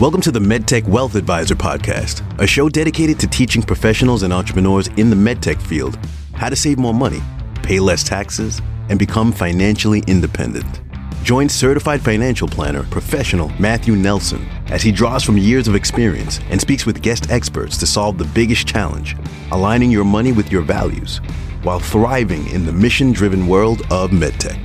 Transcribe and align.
Welcome 0.00 0.22
to 0.22 0.30
the 0.30 0.40
MedTech 0.40 0.88
Wealth 0.88 1.14
Advisor 1.14 1.54
Podcast, 1.54 2.22
a 2.40 2.46
show 2.46 2.70
dedicated 2.70 3.20
to 3.20 3.26
teaching 3.26 3.60
professionals 3.60 4.22
and 4.22 4.32
entrepreneurs 4.32 4.86
in 4.96 5.10
the 5.10 5.14
medtech 5.14 5.60
field 5.60 5.98
how 6.32 6.48
to 6.48 6.56
save 6.56 6.78
more 6.78 6.94
money, 6.94 7.20
pay 7.62 7.80
less 7.80 8.02
taxes, 8.02 8.62
and 8.88 8.98
become 8.98 9.30
financially 9.30 10.02
independent. 10.06 10.80
Join 11.22 11.50
certified 11.50 12.00
financial 12.00 12.48
planner, 12.48 12.84
professional 12.84 13.50
Matthew 13.58 13.94
Nelson, 13.94 14.48
as 14.68 14.82
he 14.82 14.90
draws 14.90 15.22
from 15.22 15.36
years 15.36 15.68
of 15.68 15.74
experience 15.74 16.40
and 16.48 16.58
speaks 16.58 16.86
with 16.86 17.02
guest 17.02 17.30
experts 17.30 17.76
to 17.76 17.86
solve 17.86 18.16
the 18.16 18.24
biggest 18.24 18.66
challenge 18.66 19.18
aligning 19.52 19.90
your 19.90 20.04
money 20.04 20.32
with 20.32 20.50
your 20.50 20.62
values 20.62 21.18
while 21.62 21.78
thriving 21.78 22.48
in 22.52 22.64
the 22.64 22.72
mission 22.72 23.12
driven 23.12 23.46
world 23.46 23.82
of 23.90 24.12
medtech. 24.12 24.58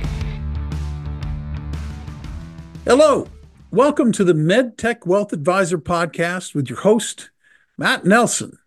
Hello, 2.86 3.28
welcome 3.70 4.12
to 4.12 4.24
the 4.24 4.32
MedTech 4.32 5.06
Wealth 5.06 5.32
Advisor 5.32 5.78
podcast 5.78 6.54
with 6.54 6.68
your 6.68 6.80
host, 6.80 7.30
Matt 7.76 8.04
Nelson. 8.04 8.58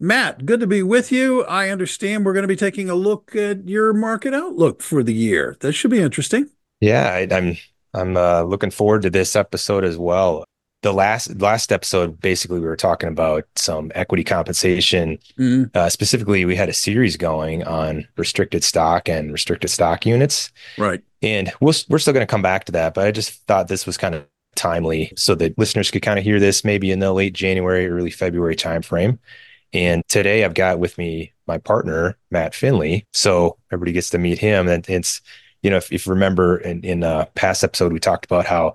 Matt, 0.00 0.46
good 0.46 0.60
to 0.60 0.66
be 0.66 0.82
with 0.82 1.10
you. 1.10 1.44
I 1.44 1.70
understand 1.70 2.24
we're 2.24 2.32
going 2.32 2.44
to 2.44 2.48
be 2.48 2.56
taking 2.56 2.88
a 2.88 2.94
look 2.94 3.34
at 3.34 3.68
your 3.68 3.92
market 3.92 4.32
outlook 4.32 4.80
for 4.80 5.02
the 5.02 5.12
year. 5.12 5.56
That 5.60 5.72
should 5.72 5.90
be 5.90 6.00
interesting. 6.00 6.50
Yeah, 6.80 7.08
I, 7.12 7.26
I'm 7.34 7.56
I'm 7.94 8.16
uh, 8.16 8.42
looking 8.42 8.70
forward 8.70 9.02
to 9.02 9.10
this 9.10 9.34
episode 9.34 9.84
as 9.84 9.98
well. 9.98 10.44
The 10.82 10.92
last 10.92 11.40
last 11.40 11.72
episode, 11.72 12.20
basically, 12.20 12.60
we 12.60 12.66
were 12.66 12.76
talking 12.76 13.08
about 13.08 13.44
some 13.56 13.90
equity 13.96 14.22
compensation. 14.22 15.18
Mm-hmm. 15.36 15.76
Uh, 15.76 15.88
specifically, 15.88 16.44
we 16.44 16.54
had 16.54 16.68
a 16.68 16.74
series 16.74 17.16
going 17.16 17.64
on 17.64 18.06
restricted 18.16 18.62
stock 18.62 19.08
and 19.08 19.32
restricted 19.32 19.70
stock 19.70 20.06
units. 20.06 20.52
Right. 20.76 21.02
And 21.22 21.52
we'll, 21.60 21.74
we're 21.88 21.98
still 21.98 22.12
going 22.12 22.26
to 22.26 22.30
come 22.30 22.42
back 22.42 22.64
to 22.66 22.72
that, 22.72 22.94
but 22.94 23.06
I 23.06 23.10
just 23.10 23.44
thought 23.46 23.68
this 23.68 23.86
was 23.86 23.96
kind 23.96 24.14
of 24.14 24.24
timely 24.54 25.12
so 25.16 25.34
that 25.36 25.58
listeners 25.58 25.90
could 25.90 26.02
kind 26.02 26.18
of 26.18 26.24
hear 26.24 26.40
this 26.40 26.64
maybe 26.64 26.90
in 26.90 26.98
the 26.98 27.12
late 27.12 27.32
January, 27.32 27.88
early 27.88 28.10
February 28.10 28.56
timeframe. 28.56 29.18
And 29.72 30.02
today 30.08 30.44
I've 30.44 30.54
got 30.54 30.78
with 30.78 30.96
me 30.98 31.32
my 31.46 31.58
partner, 31.58 32.16
Matt 32.30 32.54
Finley. 32.54 33.06
So 33.12 33.58
everybody 33.72 33.92
gets 33.92 34.10
to 34.10 34.18
meet 34.18 34.38
him. 34.38 34.68
And 34.68 34.88
it's 34.88 35.20
you 35.62 35.70
know, 35.70 35.76
if, 35.76 35.92
if 35.92 36.06
you 36.06 36.12
remember 36.12 36.58
in, 36.58 36.82
in 36.82 37.02
a 37.02 37.28
past 37.34 37.64
episode, 37.64 37.92
we 37.92 37.98
talked 37.98 38.24
about 38.24 38.46
how 38.46 38.74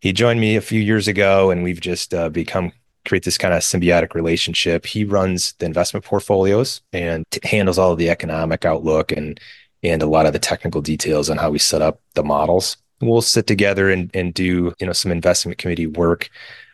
he 0.00 0.12
joined 0.12 0.40
me 0.40 0.56
a 0.56 0.60
few 0.60 0.80
years 0.80 1.08
ago 1.08 1.50
and 1.50 1.62
we've 1.62 1.80
just 1.80 2.14
uh, 2.14 2.28
become 2.28 2.72
create 3.04 3.24
this 3.24 3.38
kind 3.38 3.52
of 3.52 3.62
symbiotic 3.62 4.14
relationship. 4.14 4.86
He 4.86 5.04
runs 5.04 5.54
the 5.54 5.66
investment 5.66 6.04
portfolios 6.04 6.82
and 6.92 7.24
t- 7.30 7.40
handles 7.42 7.78
all 7.78 7.92
of 7.92 7.98
the 7.98 8.10
economic 8.10 8.64
outlook 8.64 9.10
and 9.10 9.40
and 9.82 10.02
a 10.02 10.06
lot 10.06 10.26
of 10.26 10.32
the 10.32 10.38
technical 10.38 10.80
details 10.80 11.28
on 11.28 11.36
how 11.36 11.50
we 11.50 11.58
set 11.58 11.82
up 11.82 12.00
the 12.14 12.22
models. 12.22 12.76
We'll 13.00 13.22
sit 13.22 13.46
together 13.46 13.90
and 13.90 14.10
and 14.14 14.32
do 14.32 14.74
you 14.78 14.86
know 14.86 14.92
some 14.92 15.12
investment 15.12 15.58
committee 15.58 15.86
work. 15.86 16.30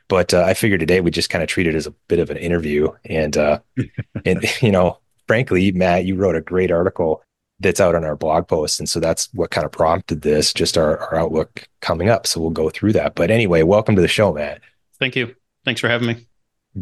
But 0.09 0.33
uh, 0.33 0.42
I 0.42 0.55
figured 0.55 0.81
today 0.81 1.01
we 1.01 1.11
just 1.11 1.31
kind 1.31 1.42
of 1.42 1.48
treat 1.48 1.67
it 1.67 1.75
as 1.75 1.86
a 1.86 1.95
bit 2.09 2.19
of 2.19 2.31
an 2.31 2.39
interview. 2.39 2.89
And 3.05 3.36
uh, 3.36 3.61
and 4.25 4.45
you 4.62 4.73
know, 4.73 4.98
frankly, 5.27 5.70
Matt, 5.73 6.05
you 6.05 6.17
wrote 6.17 6.36
a 6.36 6.41
great 6.41 6.70
article 6.70 7.23
that's 7.61 7.81
out 7.81 7.95
on 7.95 8.05
our 8.05 8.17
blog 8.17 8.48
post. 8.48 8.79
And 8.79 8.89
so 8.89 9.01
that's 9.01 9.33
what 9.34 9.51
kind 9.51 9.64
of 9.64 9.73
prompted 9.73 10.23
this, 10.23 10.53
just 10.53 10.79
our, 10.79 10.98
our 10.98 11.17
outlook 11.17 11.67
coming 11.81 12.09
up. 12.09 12.27
So 12.27 12.41
we'll 12.41 12.51
go 12.51 12.70
through 12.70 12.92
that. 12.92 13.14
But 13.14 13.31
anyway, 13.31 13.62
welcome 13.62 13.97
to 13.97 14.03
the 14.03 14.09
show, 14.09 14.33
Matt. 14.33 14.61
Thank 14.98 15.17
you. 15.17 15.34
Thanks 15.64 15.81
for 15.81 15.89
having 15.89 16.09
me. 16.09 16.27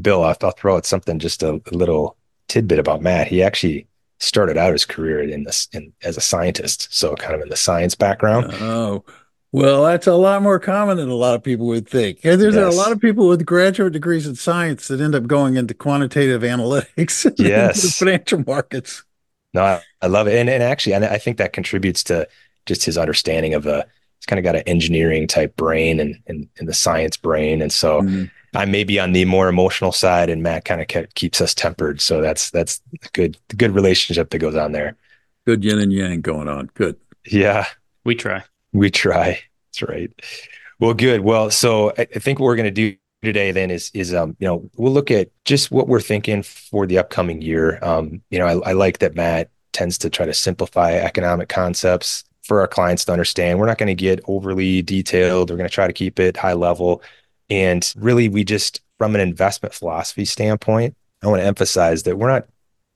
Bill, 0.00 0.22
I'll, 0.22 0.36
I'll 0.42 0.50
throw 0.50 0.77
out 0.77 0.86
something, 0.86 1.19
just 1.19 1.42
a, 1.42 1.54
a, 1.54 1.74
little 1.74 2.16
tidbit 2.48 2.78
about 2.78 3.00
Matt. 3.00 3.28
He 3.28 3.42
actually 3.42 3.86
started 4.19 4.56
out 4.56 4.72
his 4.72 4.84
career 4.84 5.22
in 5.22 5.45
this 5.45 5.69
in, 5.72 5.92
as 6.03 6.17
a 6.17 6.20
scientist. 6.20 6.89
So 6.91 7.14
kind 7.14 7.34
of 7.34 7.42
in 7.42 7.48
the 7.48 7.56
science 7.56 7.95
background. 7.95 8.53
Oh, 8.55 9.05
well, 9.53 9.84
that's 9.84 10.06
a 10.06 10.14
lot 10.14 10.42
more 10.42 10.59
common 10.59 10.97
than 10.97 11.09
a 11.09 11.14
lot 11.14 11.34
of 11.34 11.42
people 11.42 11.67
would 11.69 11.89
think. 11.89 12.19
And 12.25 12.41
there's 12.41 12.56
yes. 12.56 12.75
a 12.75 12.77
lot 12.77 12.92
of 12.92 13.00
people 13.00 13.28
with 13.28 13.47
graduate 13.47 13.92
degrees 13.92 14.27
in 14.27 14.34
science 14.34 14.89
that 14.89 15.00
end 15.00 15.14
up 15.14 15.27
going 15.27 15.56
into 15.56 15.72
quantitative 15.72 16.43
analytics, 16.43 17.32
yes, 17.38 17.82
the 17.82 17.88
financial 17.88 18.43
markets. 18.47 19.03
No, 19.55 19.62
I, 19.62 19.82
I 20.03 20.09
love 20.09 20.28
it, 20.28 20.34
and 20.34 20.50
and 20.50 20.62
actually, 20.62 20.93
and 20.93 21.05
I 21.05 21.19
think 21.19 21.38
that 21.38 21.55
contributes 21.55 22.05
to 22.05 22.28
just 22.66 22.84
his 22.84 22.99
understanding 22.99 23.55
of 23.55 23.66
a. 23.66 23.87
He's 24.19 24.26
kind 24.26 24.38
of 24.38 24.44
got 24.44 24.56
an 24.56 24.62
engineering 24.66 25.26
type 25.26 25.56
brain 25.56 26.00
and 26.00 26.16
and, 26.26 26.49
and 26.59 26.69
the 26.69 26.75
science 26.75 27.16
brain, 27.16 27.62
and 27.62 27.72
so. 27.72 28.03
Mm-hmm. 28.03 28.25
I 28.56 28.65
may 28.65 28.84
be 28.84 28.99
on 28.99 29.12
the 29.12 29.25
more 29.27 29.49
emotional 29.49 29.93
side, 29.93 30.31
and 30.31 30.43
Matt 30.43 30.65
kind 30.65 30.81
of 30.81 30.89
ke- 30.89 31.12
keeps 31.15 31.41
us 31.41 31.55
tempered. 31.55 32.00
So 32.00 32.21
that's 32.21 32.50
that's 32.50 32.81
a 33.05 33.09
good 33.12 33.37
good 33.56 33.72
relationship 33.72 34.31
that 34.31 34.39
goes 34.39 34.56
on 34.56 34.72
there. 34.72 34.97
Good 35.44 35.62
yin 35.62 35.78
and 35.78 35.93
yang 35.93 36.22
going 36.22 36.49
on. 36.49 36.71
Good. 36.75 36.97
Yeah, 37.27 37.67
we 38.05 38.15
try. 38.15 38.43
We 38.72 38.91
try. 38.91 39.41
That's 39.69 39.83
right. 39.83 40.11
Well, 40.81 40.94
good. 40.94 41.21
Well, 41.21 41.50
so 41.50 41.91
I, 41.99 42.09
I 42.15 42.19
think 42.19 42.39
what 42.39 42.47
we're 42.47 42.56
going 42.56 42.72
to 42.75 42.93
do 42.93 42.97
today 43.22 43.50
then 43.50 43.71
is 43.71 43.91
is 43.93 44.15
um 44.15 44.37
you 44.39 44.47
know 44.47 44.71
we'll 44.77 44.93
look 44.93 45.11
at 45.11 45.31
just 45.44 45.71
what 45.71 45.88
we're 45.88 46.00
thinking 46.00 46.43
for 46.43 46.87
the 46.87 46.99
upcoming 46.99 47.43
year 47.43 47.83
um 47.83 48.23
you 48.31 48.38
know 48.38 48.47
I, 48.47 48.71
I 48.71 48.73
like 48.73 48.99
that 48.99 49.15
matt 49.17 49.50
tends 49.73 49.99
to 49.99 50.11
try 50.11 50.27
to 50.27 50.34
simplify 50.34 50.93
economic 50.93 51.49
concepts 51.49 52.25
for 52.44 52.61
our 52.61 52.69
clients 52.69 53.06
to 53.06 53.12
understand 53.12 53.59
we're 53.59 53.67
not 53.67 53.78
going 53.78 53.88
to 53.88 53.94
get 53.94 54.21
overly 54.28 54.83
detailed 54.83 55.50
we're 55.50 55.56
going 55.56 55.69
to 55.69 55.75
try 55.75 55.87
to 55.87 55.93
keep 55.93 56.21
it 56.21 56.37
high 56.37 56.53
level 56.53 57.03
and 57.50 57.92
really 57.96 58.28
we 58.28 58.44
just 58.44 58.80
from 58.98 59.14
an 59.14 59.20
investment 59.20 59.74
philosophy 59.74 60.24
standpoint 60.24 60.96
i 61.22 61.26
want 61.26 61.40
to 61.40 61.46
emphasize 61.46 62.02
that 62.04 62.16
we're 62.16 62.28
not 62.28 62.46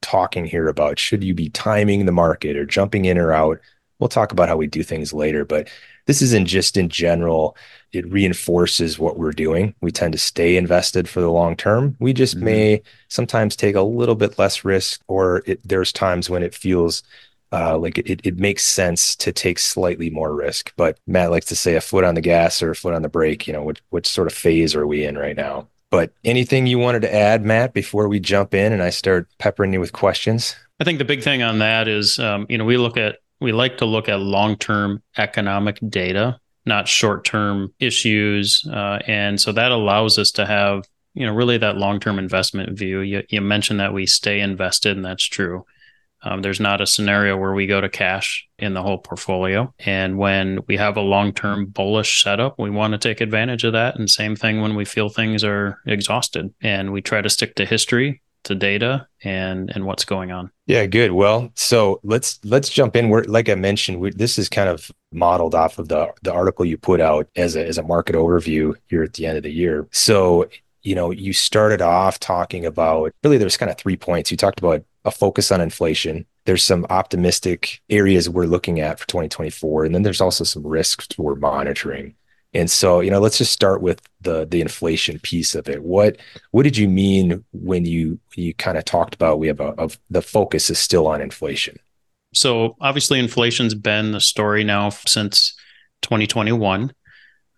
talking 0.03 0.45
here 0.45 0.69
about 0.69 0.99
should 0.99 1.23
you 1.23 1.35
be 1.35 1.49
timing 1.51 2.07
the 2.07 2.13
market 2.13 2.57
or 2.57 2.65
jumping 2.65 3.05
in 3.05 3.19
or 3.19 3.33
out 3.33 3.59
we'll 3.99 4.09
talk 4.09 4.33
about 4.33 4.49
how 4.49 4.57
we 4.57 4.67
do 4.67 4.83
things 4.83 5.13
later 5.13 5.45
but 5.45 5.69
this 6.07 6.23
isn't 6.23 6.47
just 6.47 6.77
in 6.77 6.89
general 6.89 7.57
it 7.93 8.11
reinforces 8.11 8.99
what 8.99 9.19
we're 9.19 9.33
doing. 9.33 9.75
We 9.81 9.91
tend 9.91 10.13
to 10.13 10.19
stay 10.19 10.57
invested 10.57 11.09
for 11.09 11.21
the 11.21 11.31
long 11.31 11.57
term. 11.57 11.97
We 11.99 12.13
just 12.13 12.37
mm-hmm. 12.37 12.45
may 12.45 12.83
sometimes 13.09 13.57
take 13.57 13.75
a 13.75 13.83
little 13.83 14.15
bit 14.15 14.39
less 14.39 14.65
risk, 14.65 15.03
or 15.09 15.43
it, 15.47 15.61
there's 15.65 15.93
times 15.93 16.31
when 16.31 16.43
it 16.43 16.55
feels 16.55 17.03
uh, 17.53 17.77
like 17.79 17.99
it, 17.99 18.21
it 18.25 18.39
makes 18.39 18.65
sense 18.65 19.15
to 19.17 19.33
take 19.33 19.59
slightly 19.59 20.11
more 20.11 20.35
risk. 20.35 20.73
But 20.77 20.99
Matt 21.07 21.31
likes 21.31 21.47
to 21.47 21.57
say 21.57 21.75
a 21.75 21.81
foot 21.81 22.05
on 22.05 22.15
the 22.15 22.21
gas 22.21 22.63
or 22.63 22.71
a 22.71 22.77
foot 22.77 22.95
on 22.95 23.03
the 23.03 23.09
brake. 23.09 23.47
You 23.47 23.53
know, 23.53 23.63
which, 23.63 23.81
which 23.91 24.07
sort 24.07 24.27
of 24.27 24.35
phase 24.35 24.75
are 24.75 24.87
we 24.87 25.05
in 25.05 25.19
right 25.19 25.37
now? 25.37 25.69
But 25.91 26.13
anything 26.25 26.67
you 26.67 26.79
wanted 26.79 27.03
to 27.03 27.15
add, 27.15 27.45
Matt, 27.45 27.73
before 27.73 28.09
we 28.09 28.21
jump 28.21 28.55
in 28.55 28.73
and 28.73 28.83
I 28.83 28.91
start 28.91 29.29
peppering 29.39 29.73
you 29.73 29.81
with 29.81 29.93
questions? 29.93 30.55
I 30.79 30.85
think 30.85 30.99
the 30.99 31.05
big 31.05 31.23
thing 31.23 31.43
on 31.43 31.59
that 31.59 31.89
is, 31.89 32.19
um, 32.21 32.47
you 32.49 32.57
know, 32.57 32.65
we 32.65 32.77
look 32.77 32.97
at 32.97 33.19
we 33.41 33.53
like 33.53 33.79
to 33.79 33.87
look 33.87 34.09
at 34.09 34.21
long 34.21 34.57
term 34.57 35.03
economic 35.17 35.79
data 35.89 36.39
not 36.67 36.89
short 36.89 37.25
term 37.25 37.73
issues. 37.81 38.67
Uh, 38.67 38.99
and 39.07 39.41
so 39.41 39.53
that 39.53 39.73
allows 39.73 40.19
us 40.19 40.31
to 40.33 40.47
have, 40.47 40.89
you 41.15 41.27
know, 41.27 41.33
really 41.33 41.59
that 41.59 41.77
long 41.77 42.01
term 42.01 42.19
investment 42.19 42.79
view. 42.79 43.01
You, 43.01 43.23
you, 43.29 43.41
mentioned 43.41 43.81
that 43.81 43.95
we 43.95 44.07
stay 44.07 44.41
invested, 44.41 44.97
and 44.97 45.05
that's 45.05 45.25
true. 45.25 45.65
Um, 46.23 46.43
there's 46.43 46.61
not 46.61 46.81
a 46.81 46.87
scenario 46.87 47.37
where 47.37 47.55
we 47.55 47.67
go 47.67 47.81
to 47.81 47.89
cash 47.89 48.47
in 48.59 48.75
the 48.75 48.83
whole 48.83 48.99
portfolio. 48.99 49.73
And 49.79 50.19
when 50.19 50.61
we 50.69 50.77
have 50.77 50.97
a 50.97 51.03
long 51.03 51.33
term 51.33 51.67
bullish 51.67 52.23
setup, 52.23 52.59
we 52.59 52.71
want 52.71 52.93
to 52.93 52.99
take 52.99 53.21
advantage 53.21 53.65
of 53.65 53.73
that. 53.73 53.99
And 53.99 54.09
same 54.09 54.37
thing 54.37 54.61
when 54.61 54.75
we 54.75 54.85
feel 54.85 55.09
things 55.09 55.45
are 55.45 55.81
exhausted. 55.87 56.53
And 56.63 56.93
we 56.93 57.01
try 57.01 57.23
to 57.23 57.31
stick 57.31 57.55
to 57.57 57.65
history 57.65 58.23
to 58.43 58.55
data 58.55 59.07
and 59.23 59.71
and 59.75 59.85
what's 59.85 60.05
going 60.05 60.31
on. 60.31 60.51
Yeah, 60.67 60.87
good. 60.87 61.13
Well, 61.13 61.51
so 61.57 62.01
let's 62.03 62.41
let's 62.45 62.69
jump 62.69 62.97
in. 62.97 63.09
We're 63.09 63.25
like 63.25 63.49
I 63.49 63.55
mentioned, 63.55 64.01
we, 64.01 64.11
this 64.11 64.39
is 64.39 64.49
kind 64.49 64.69
of 64.69 64.91
modeled 65.13 65.55
off 65.55 65.79
of 65.79 65.89
the 65.89 66.13
the 66.23 66.33
article 66.33 66.65
you 66.65 66.79
put 66.79 67.01
out 67.01 67.29
as 67.37 67.57
a 67.57 67.67
as 67.67 67.79
a 67.79 67.83
market 67.83 68.15
overview 68.15 68.75
here 68.89 69.03
at 69.03 69.15
the 69.15 69.27
end 69.27 69.37
of 69.37 69.43
the 69.43 69.53
year. 69.53 69.89
So 69.93 70.49
you 70.83 70.95
know, 70.95 71.11
you 71.11 71.33
started 71.33 71.83
off 71.83 72.19
talking 72.19 72.65
about 72.65 73.13
really 73.23 73.37
there's 73.37 73.57
kind 73.57 73.71
of 73.71 73.77
three 73.77 73.97
points. 73.97 74.31
You 74.31 74.37
talked 74.37 74.59
about 74.59 74.83
a 75.05 75.11
focus 75.11 75.51
on 75.51 75.61
inflation. 75.61 76.27
There's 76.45 76.63
some 76.63 76.87
optimistic 76.91 77.81
areas 77.91 78.29
we're 78.29 78.47
looking 78.47 78.81
at 78.81 78.99
for 78.99 79.07
2024, 79.07 79.85
and 79.85 79.95
then 79.95 80.03
there's 80.03 80.21
also 80.21 80.45
some 80.45 80.67
risks 80.67 81.07
we're 81.19 81.35
monitoring. 81.35 82.15
And 82.53 82.71
so, 82.71 83.01
you 83.01 83.11
know, 83.11 83.21
let's 83.21 83.39
just 83.39 83.53
start 83.53 83.81
with 83.81 84.01
the 84.21 84.45
the 84.47 84.61
inflation 84.61 85.21
piece 85.21 85.55
of 85.55 85.69
it. 85.69 85.83
What 85.83 86.17
what 86.51 86.65
did 86.65 86.77
you 86.77 86.89
mean 86.89 87.45
when 87.53 87.85
you 87.85 88.19
you 88.35 88.55
kind 88.55 88.77
of 88.77 88.85
talked 88.85 89.15
about 89.15 89.39
we 89.39 89.47
have 89.47 89.61
a 89.61 89.69
of 89.79 89.99
the 90.11 90.23
focus 90.23 90.69
is 90.69 90.79
still 90.79 91.07
on 91.07 91.21
inflation? 91.21 91.79
So 92.35 92.77
obviously, 92.81 93.19
inflation's 93.19 93.75
been 93.75 94.13
the 94.13 94.21
story 94.21 94.65
now 94.65 94.91
since 94.91 95.55
2021. 96.03 96.93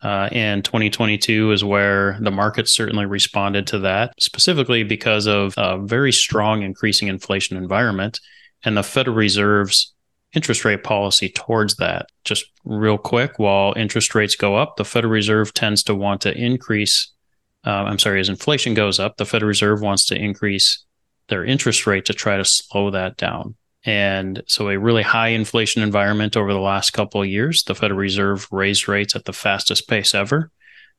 Uh, 0.03 0.29
and 0.33 0.65
2022 0.65 1.53
is 1.53 1.63
where 1.63 2.19
the 2.21 2.31
market 2.31 2.69
certainly 2.69 3.07
responded 3.07 3.67
to 3.69 3.79
that, 3.79 4.13
specifically 4.19 4.83
because 4.83 5.27
of 5.27 5.55
a 5.57 5.79
very 5.79 6.13
strong 6.13 6.63
increasing 6.63 7.09
inflation 7.09 7.57
environment 7.57 8.19
and 8.65 8.77
the 8.77 8.83
Federal 8.83 9.17
Reserve's 9.17 9.93
interest 10.33 10.65
rate 10.65 10.83
policy 10.83 11.29
towards 11.29 11.77
that. 11.77 12.07
Just 12.25 12.47
real 12.65 12.99
quick, 12.99 13.39
while 13.39 13.75
interest 13.77 14.15
rates 14.15 14.35
go 14.35 14.57
up, 14.57 14.77
the 14.77 14.85
Federal 14.85 15.13
Reserve 15.13 15.55
tends 15.55 15.83
to 15.85 15.95
want 15.95 16.21
to 16.23 16.37
increase. 16.37 17.13
Uh, 17.65 17.85
I'm 17.85 17.99
sorry, 17.99 18.21
as 18.21 18.29
inflation 18.29 18.75
goes 18.75 18.99
up, 18.99 19.17
the 19.19 19.27
Federal 19.27 19.49
Reserve 19.49 19.83
wants 19.83 20.07
to 20.07 20.17
increase 20.17 20.85
their 21.29 21.45
interest 21.45 21.87
rate 21.87 22.07
to 22.07 22.13
try 22.13 22.37
to 22.37 22.45
slow 22.45 22.91
that 22.91 23.17
down. 23.17 23.55
And 23.85 24.43
so, 24.47 24.69
a 24.69 24.79
really 24.79 25.03
high 25.03 25.29
inflation 25.29 25.83
environment 25.83 26.37
over 26.37 26.53
the 26.53 26.61
last 26.61 26.93
couple 26.93 27.21
of 27.21 27.29
years, 27.29 27.65
the 27.65 27.75
Federal 27.75 27.99
Reserve 27.99 28.47
raised 28.53 28.87
rates 28.87 29.17
at 29.17 29.25
the 29.25 29.33
fastest 29.33 29.89
pace 29.89 30.15
ever. 30.15 30.51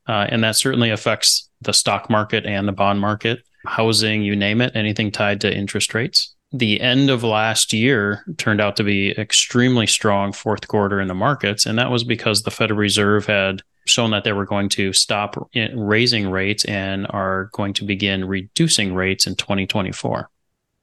Uh, 0.07 0.27
and 0.29 0.43
that 0.43 0.55
certainly 0.55 0.89
affects 0.89 1.49
the 1.61 1.73
stock 1.73 2.09
market 2.09 2.45
and 2.45 2.67
the 2.67 2.73
bond 2.73 2.99
market, 2.99 3.39
housing, 3.65 4.21
you 4.21 4.35
name 4.35 4.59
it, 4.59 4.75
anything 4.75 5.11
tied 5.11 5.39
to 5.41 5.55
interest 5.55 5.93
rates. 5.93 6.35
The 6.51 6.81
end 6.81 7.09
of 7.09 7.23
last 7.23 7.73
year 7.73 8.23
turned 8.37 8.61
out 8.61 8.75
to 8.75 8.83
be 8.83 9.11
extremely 9.11 9.87
strong 9.87 10.33
fourth 10.33 10.67
quarter 10.67 10.99
in 10.99 11.07
the 11.07 11.15
markets. 11.15 11.65
And 11.65 11.79
that 11.79 11.89
was 11.89 12.03
because 12.03 12.43
the 12.43 12.51
Federal 12.51 12.79
Reserve 12.79 13.25
had 13.25 13.61
shown 13.85 14.11
that 14.11 14.23
they 14.23 14.33
were 14.33 14.45
going 14.45 14.69
to 14.69 14.93
stop 14.93 15.49
raising 15.75 16.29
rates 16.29 16.63
and 16.65 17.07
are 17.09 17.49
going 17.53 17.73
to 17.73 17.85
begin 17.85 18.25
reducing 18.25 18.93
rates 18.93 19.25
in 19.25 19.35
2024. 19.35 20.29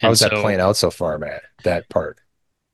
How's 0.01 0.21
so, 0.21 0.29
that 0.29 0.41
playing 0.41 0.61
out 0.61 0.77
so 0.77 0.91
far, 0.91 1.19
Matt? 1.19 1.43
That 1.65 1.89
part. 1.89 2.19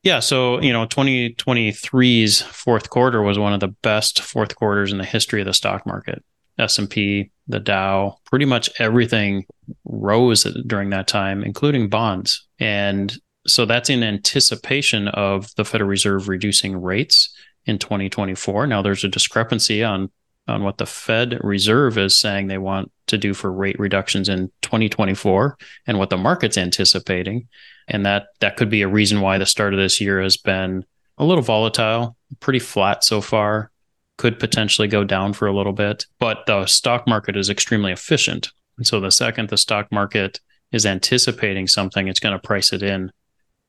Yeah, 0.03 0.19
so 0.19 0.61
you 0.61 0.71
know, 0.71 0.85
2023's 0.85 2.41
fourth 2.41 2.89
quarter 2.89 3.21
was 3.21 3.37
one 3.37 3.53
of 3.53 3.59
the 3.59 3.67
best 3.67 4.21
fourth 4.21 4.55
quarters 4.55 4.91
in 4.91 4.97
the 4.97 5.05
history 5.05 5.41
of 5.41 5.47
the 5.47 5.53
stock 5.53 5.85
market. 5.85 6.23
S&P, 6.59 7.29
the 7.47 7.59
Dow, 7.59 8.17
pretty 8.25 8.45
much 8.45 8.69
everything 8.79 9.45
rose 9.85 10.43
during 10.65 10.89
that 10.89 11.07
time, 11.07 11.43
including 11.43 11.89
bonds. 11.89 12.47
And 12.59 13.15
so 13.45 13.65
that's 13.65 13.89
in 13.89 14.03
anticipation 14.03 15.07
of 15.09 15.53
the 15.55 15.65
Federal 15.65 15.89
Reserve 15.89 16.27
reducing 16.27 16.81
rates 16.81 17.35
in 17.65 17.77
2024. 17.77 18.65
Now 18.67 18.81
there's 18.81 19.03
a 19.03 19.09
discrepancy 19.09 19.83
on 19.83 20.09
on 20.47 20.63
what 20.63 20.77
the 20.77 20.85
Fed 20.85 21.39
Reserve 21.41 21.97
is 21.97 22.17
saying 22.17 22.47
they 22.47 22.57
want 22.57 22.91
to 23.07 23.17
do 23.17 23.33
for 23.33 23.51
rate 23.51 23.79
reductions 23.79 24.29
in 24.29 24.51
2024 24.61 25.57
and 25.85 25.97
what 25.97 26.09
the 26.09 26.17
market's 26.17 26.57
anticipating. 26.57 27.47
And 27.87 28.05
that 28.05 28.27
that 28.39 28.57
could 28.57 28.69
be 28.69 28.81
a 28.81 28.87
reason 28.87 29.21
why 29.21 29.37
the 29.37 29.45
start 29.45 29.73
of 29.73 29.79
this 29.79 30.01
year 30.01 30.21
has 30.21 30.37
been 30.37 30.85
a 31.17 31.25
little 31.25 31.43
volatile, 31.43 32.15
pretty 32.39 32.59
flat 32.59 33.03
so 33.03 33.21
far, 33.21 33.71
could 34.17 34.39
potentially 34.39 34.87
go 34.87 35.03
down 35.03 35.33
for 35.33 35.47
a 35.47 35.55
little 35.55 35.73
bit, 35.73 36.05
but 36.19 36.45
the 36.47 36.65
stock 36.65 37.07
market 37.07 37.37
is 37.37 37.49
extremely 37.49 37.91
efficient. 37.91 38.51
And 38.77 38.85
so 38.85 38.99
the 38.99 39.11
second 39.11 39.49
the 39.49 39.57
stock 39.57 39.91
market 39.91 40.39
is 40.71 40.85
anticipating 40.85 41.67
something, 41.67 42.07
it's 42.07 42.19
going 42.19 42.33
to 42.33 42.39
price 42.39 42.73
it 42.73 42.83
in 42.83 43.11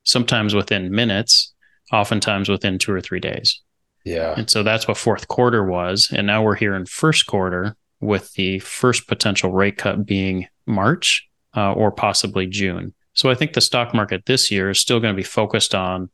sometimes 0.03 0.53
within 0.53 0.91
minutes, 0.91 1.53
oftentimes 1.91 2.49
within 2.49 2.77
2 2.77 2.91
or 2.91 3.01
3 3.01 3.19
days. 3.19 3.61
Yeah. 4.09 4.33
And 4.35 4.49
so 4.49 4.63
that's 4.63 4.87
what 4.87 4.97
fourth 4.97 5.27
quarter 5.27 5.63
was. 5.63 6.09
And 6.11 6.25
now 6.25 6.43
we're 6.43 6.55
here 6.55 6.75
in 6.75 6.85
first 6.85 7.27
quarter 7.27 7.75
with 7.99 8.33
the 8.33 8.59
first 8.59 9.07
potential 9.07 9.51
rate 9.51 9.77
cut 9.77 10.05
being 10.05 10.47
March 10.65 11.27
uh, 11.55 11.73
or 11.73 11.91
possibly 11.91 12.47
June. 12.47 12.93
So 13.13 13.29
I 13.29 13.35
think 13.35 13.53
the 13.53 13.61
stock 13.61 13.93
market 13.93 14.25
this 14.25 14.49
year 14.49 14.69
is 14.69 14.79
still 14.79 14.99
going 14.99 15.13
to 15.13 15.17
be 15.17 15.23
focused 15.23 15.75
on 15.75 16.09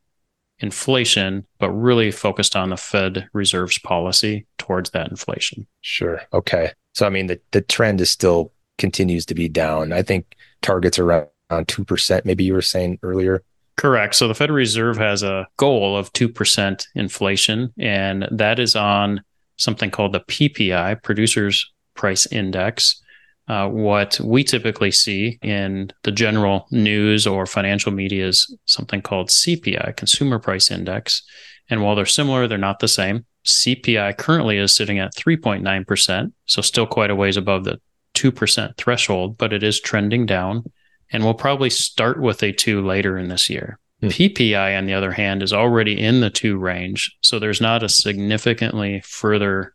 inflation, 0.58 1.46
but 1.58 1.70
really 1.70 2.10
focused 2.10 2.56
on 2.56 2.70
the 2.70 2.76
Fed 2.76 3.28
Reserve's 3.32 3.78
policy 3.78 4.46
towards 4.58 4.90
that 4.90 5.10
inflation. 5.10 5.66
Sure. 5.80 6.20
Okay. 6.32 6.72
So 6.94 7.06
I 7.06 7.10
mean 7.10 7.26
the 7.26 7.40
the 7.52 7.60
trend 7.60 8.00
is 8.00 8.10
still 8.10 8.52
continues 8.78 9.24
to 9.26 9.34
be 9.34 9.48
down. 9.48 9.92
I 9.92 10.02
think 10.02 10.36
targets 10.62 10.98
are 10.98 11.06
around 11.06 11.28
2%, 11.50 12.24
maybe 12.24 12.44
you 12.44 12.52
were 12.52 12.62
saying 12.62 12.98
earlier. 13.02 13.42
Correct. 13.76 14.14
So 14.14 14.26
the 14.26 14.34
Federal 14.34 14.56
Reserve 14.56 14.96
has 14.96 15.22
a 15.22 15.46
goal 15.58 15.96
of 15.96 16.12
2% 16.14 16.86
inflation, 16.94 17.72
and 17.78 18.26
that 18.30 18.58
is 18.58 18.74
on 18.74 19.22
something 19.58 19.90
called 19.90 20.12
the 20.12 20.20
PPI, 20.20 21.02
Producers 21.02 21.70
Price 21.94 22.26
Index. 22.26 23.02
Uh, 23.48 23.68
what 23.68 24.18
we 24.20 24.42
typically 24.42 24.90
see 24.90 25.38
in 25.42 25.92
the 26.02 26.10
general 26.10 26.66
news 26.70 27.26
or 27.26 27.46
financial 27.46 27.92
media 27.92 28.26
is 28.26 28.52
something 28.64 29.02
called 29.02 29.28
CPI, 29.28 29.94
Consumer 29.96 30.38
Price 30.38 30.70
Index. 30.70 31.22
And 31.68 31.82
while 31.82 31.94
they're 31.94 32.06
similar, 32.06 32.48
they're 32.48 32.58
not 32.58 32.80
the 32.80 32.88
same. 32.88 33.24
CPI 33.44 34.16
currently 34.16 34.58
is 34.58 34.74
sitting 34.74 34.98
at 34.98 35.14
3.9%, 35.14 36.32
so 36.46 36.62
still 36.62 36.86
quite 36.86 37.10
a 37.10 37.14
ways 37.14 37.36
above 37.36 37.64
the 37.64 37.80
2% 38.14 38.76
threshold, 38.76 39.38
but 39.38 39.52
it 39.52 39.62
is 39.62 39.80
trending 39.80 40.26
down 40.26 40.64
and 41.12 41.24
we'll 41.24 41.34
probably 41.34 41.70
start 41.70 42.20
with 42.20 42.42
a 42.42 42.52
two 42.52 42.84
later 42.84 43.18
in 43.18 43.28
this 43.28 43.48
year. 43.48 43.78
Hmm. 44.00 44.08
PPI, 44.08 44.76
on 44.76 44.86
the 44.86 44.94
other 44.94 45.12
hand, 45.12 45.42
is 45.42 45.52
already 45.52 45.98
in 45.98 46.20
the 46.20 46.30
two 46.30 46.58
range. 46.58 47.16
So 47.22 47.38
there's 47.38 47.60
not 47.60 47.82
a 47.82 47.88
significantly 47.88 49.02
further 49.04 49.74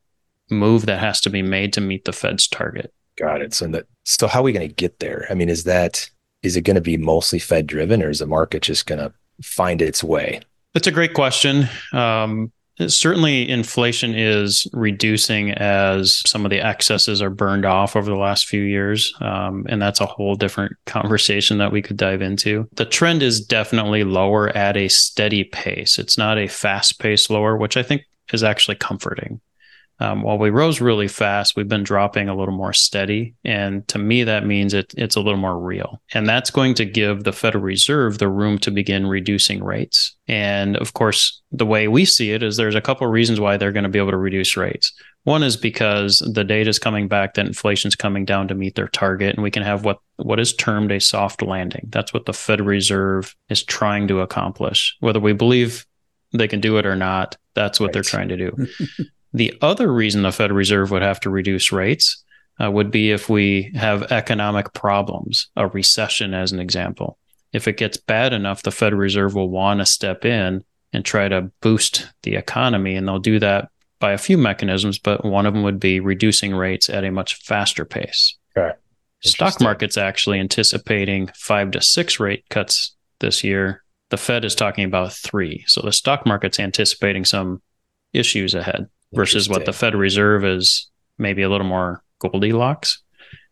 move 0.49 0.85
that 0.85 0.99
has 0.99 1.21
to 1.21 1.29
be 1.29 1.41
made 1.41 1.73
to 1.73 1.81
meet 1.81 2.05
the 2.05 2.13
Fed's 2.13 2.47
target. 2.47 2.93
Got 3.17 3.41
it. 3.41 3.53
So 3.53 3.67
that 3.67 3.85
so 4.03 4.27
how 4.27 4.39
are 4.39 4.43
we 4.43 4.53
going 4.53 4.67
to 4.67 4.73
get 4.73 4.99
there? 4.99 5.25
I 5.29 5.33
mean, 5.33 5.49
is 5.49 5.63
that 5.63 6.09
is 6.43 6.55
it 6.55 6.61
going 6.61 6.75
to 6.75 6.81
be 6.81 6.97
mostly 6.97 7.39
Fed 7.39 7.67
driven 7.67 8.01
or 8.01 8.09
is 8.09 8.19
the 8.19 8.25
market 8.25 8.63
just 8.63 8.85
going 8.85 8.99
to 8.99 9.13
find 9.41 9.81
its 9.81 10.03
way? 10.03 10.41
That's 10.73 10.87
a 10.87 10.91
great 10.91 11.13
question. 11.13 11.67
Um, 11.93 12.51
Certainly, 12.89 13.49
inflation 13.49 14.13
is 14.15 14.67
reducing 14.73 15.51
as 15.51 16.21
some 16.27 16.45
of 16.45 16.51
the 16.51 16.59
excesses 16.59 17.21
are 17.21 17.29
burned 17.29 17.65
off 17.65 17.95
over 17.95 18.09
the 18.09 18.17
last 18.17 18.47
few 18.47 18.61
years. 18.61 19.13
Um, 19.21 19.65
and 19.69 19.81
that's 19.81 20.01
a 20.01 20.05
whole 20.05 20.35
different 20.35 20.73
conversation 20.85 21.57
that 21.59 21.71
we 21.71 21.81
could 21.81 21.97
dive 21.97 22.21
into. 22.21 22.67
The 22.75 22.85
trend 22.85 23.23
is 23.23 23.45
definitely 23.45 24.03
lower 24.03 24.49
at 24.49 24.77
a 24.77 24.87
steady 24.87 25.43
pace. 25.43 25.99
It's 25.99 26.17
not 26.17 26.37
a 26.37 26.47
fast 26.47 26.99
pace 26.99 27.29
lower, 27.29 27.57
which 27.57 27.77
I 27.77 27.83
think 27.83 28.03
is 28.33 28.43
actually 28.43 28.75
comforting. 28.75 29.41
Um, 30.01 30.23
while 30.23 30.39
we 30.39 30.49
rose 30.49 30.81
really 30.81 31.07
fast, 31.07 31.55
we've 31.55 31.67
been 31.67 31.83
dropping 31.83 32.27
a 32.27 32.35
little 32.35 32.55
more 32.55 32.73
steady. 32.73 33.35
And 33.45 33.87
to 33.89 33.99
me, 33.99 34.23
that 34.23 34.47
means 34.47 34.73
it, 34.73 34.95
it's 34.97 35.15
a 35.15 35.21
little 35.21 35.39
more 35.39 35.59
real. 35.59 36.01
And 36.15 36.27
that's 36.27 36.49
going 36.49 36.73
to 36.75 36.85
give 36.85 37.23
the 37.23 37.31
Federal 37.31 37.63
Reserve 37.63 38.17
the 38.17 38.27
room 38.27 38.57
to 38.59 38.71
begin 38.71 39.05
reducing 39.05 39.63
rates. 39.63 40.15
And 40.27 40.75
of 40.77 40.95
course, 40.95 41.39
the 41.51 41.67
way 41.67 41.87
we 41.87 42.05
see 42.05 42.31
it 42.31 42.41
is 42.41 42.57
there's 42.57 42.73
a 42.73 42.81
couple 42.81 43.05
of 43.05 43.13
reasons 43.13 43.39
why 43.39 43.57
they're 43.57 43.71
going 43.71 43.83
to 43.83 43.89
be 43.89 43.99
able 43.99 44.09
to 44.09 44.17
reduce 44.17 44.57
rates. 44.57 44.91
One 45.23 45.43
is 45.43 45.55
because 45.55 46.17
the 46.33 46.43
data 46.43 46.71
is 46.71 46.79
coming 46.79 47.07
back 47.07 47.35
that 47.35 47.45
inflation's 47.45 47.95
coming 47.95 48.25
down 48.25 48.47
to 48.47 48.55
meet 48.55 48.73
their 48.73 48.87
target, 48.87 49.35
and 49.35 49.43
we 49.43 49.51
can 49.51 49.61
have 49.61 49.85
what 49.85 49.99
what 50.15 50.39
is 50.39 50.55
termed 50.55 50.91
a 50.91 50.99
soft 50.99 51.43
landing. 51.43 51.89
That's 51.89 52.11
what 52.11 52.25
the 52.25 52.33
Federal 52.33 52.69
Reserve 52.69 53.35
is 53.49 53.61
trying 53.61 54.07
to 54.07 54.21
accomplish. 54.21 54.97
Whether 54.99 55.19
we 55.19 55.33
believe 55.33 55.85
they 56.33 56.47
can 56.47 56.59
do 56.59 56.77
it 56.77 56.87
or 56.87 56.95
not, 56.95 57.37
that's 57.53 57.79
what 57.79 57.87
right. 57.87 57.93
they're 57.93 58.01
trying 58.01 58.29
to 58.29 58.37
do. 58.37 58.67
The 59.33 59.57
other 59.61 59.91
reason 59.91 60.23
the 60.23 60.31
Federal 60.31 60.57
Reserve 60.57 60.91
would 60.91 61.01
have 61.01 61.19
to 61.21 61.29
reduce 61.29 61.71
rates 61.71 62.23
uh, 62.61 62.69
would 62.69 62.91
be 62.91 63.11
if 63.11 63.29
we 63.29 63.71
have 63.75 64.11
economic 64.11 64.73
problems, 64.73 65.49
a 65.55 65.67
recession, 65.67 66.33
as 66.33 66.51
an 66.51 66.59
example. 66.59 67.17
If 67.53 67.67
it 67.67 67.77
gets 67.77 67.97
bad 67.97 68.33
enough, 68.33 68.63
the 68.63 68.71
Federal 68.71 69.01
Reserve 69.01 69.35
will 69.35 69.49
want 69.49 69.79
to 69.79 69.85
step 69.85 70.25
in 70.25 70.63
and 70.93 71.05
try 71.05 71.27
to 71.27 71.51
boost 71.61 72.07
the 72.23 72.35
economy. 72.35 72.95
And 72.95 73.07
they'll 73.07 73.19
do 73.19 73.39
that 73.39 73.69
by 73.99 74.11
a 74.11 74.17
few 74.17 74.37
mechanisms, 74.37 74.99
but 74.99 75.23
one 75.23 75.45
of 75.45 75.53
them 75.53 75.63
would 75.63 75.79
be 75.79 75.99
reducing 75.99 76.53
rates 76.53 76.89
at 76.89 77.03
a 77.03 77.11
much 77.11 77.35
faster 77.35 77.85
pace. 77.85 78.37
Okay. 78.57 78.75
Stock 79.23 79.61
market's 79.61 79.97
actually 79.97 80.39
anticipating 80.39 81.29
five 81.35 81.71
to 81.71 81.81
six 81.81 82.19
rate 82.19 82.43
cuts 82.49 82.95
this 83.19 83.43
year. 83.43 83.83
The 84.09 84.17
Fed 84.17 84.43
is 84.43 84.55
talking 84.55 84.83
about 84.83 85.13
three. 85.13 85.63
So 85.67 85.81
the 85.81 85.91
stock 85.91 86.25
market's 86.25 86.59
anticipating 86.59 87.23
some 87.23 87.61
issues 88.13 88.55
ahead 88.55 88.89
versus 89.13 89.49
what 89.49 89.65
the 89.65 89.73
Fed 89.73 89.95
Reserve 89.95 90.45
is 90.45 90.89
maybe 91.17 91.41
a 91.41 91.49
little 91.49 91.67
more 91.67 92.03
Goldilocks 92.19 93.01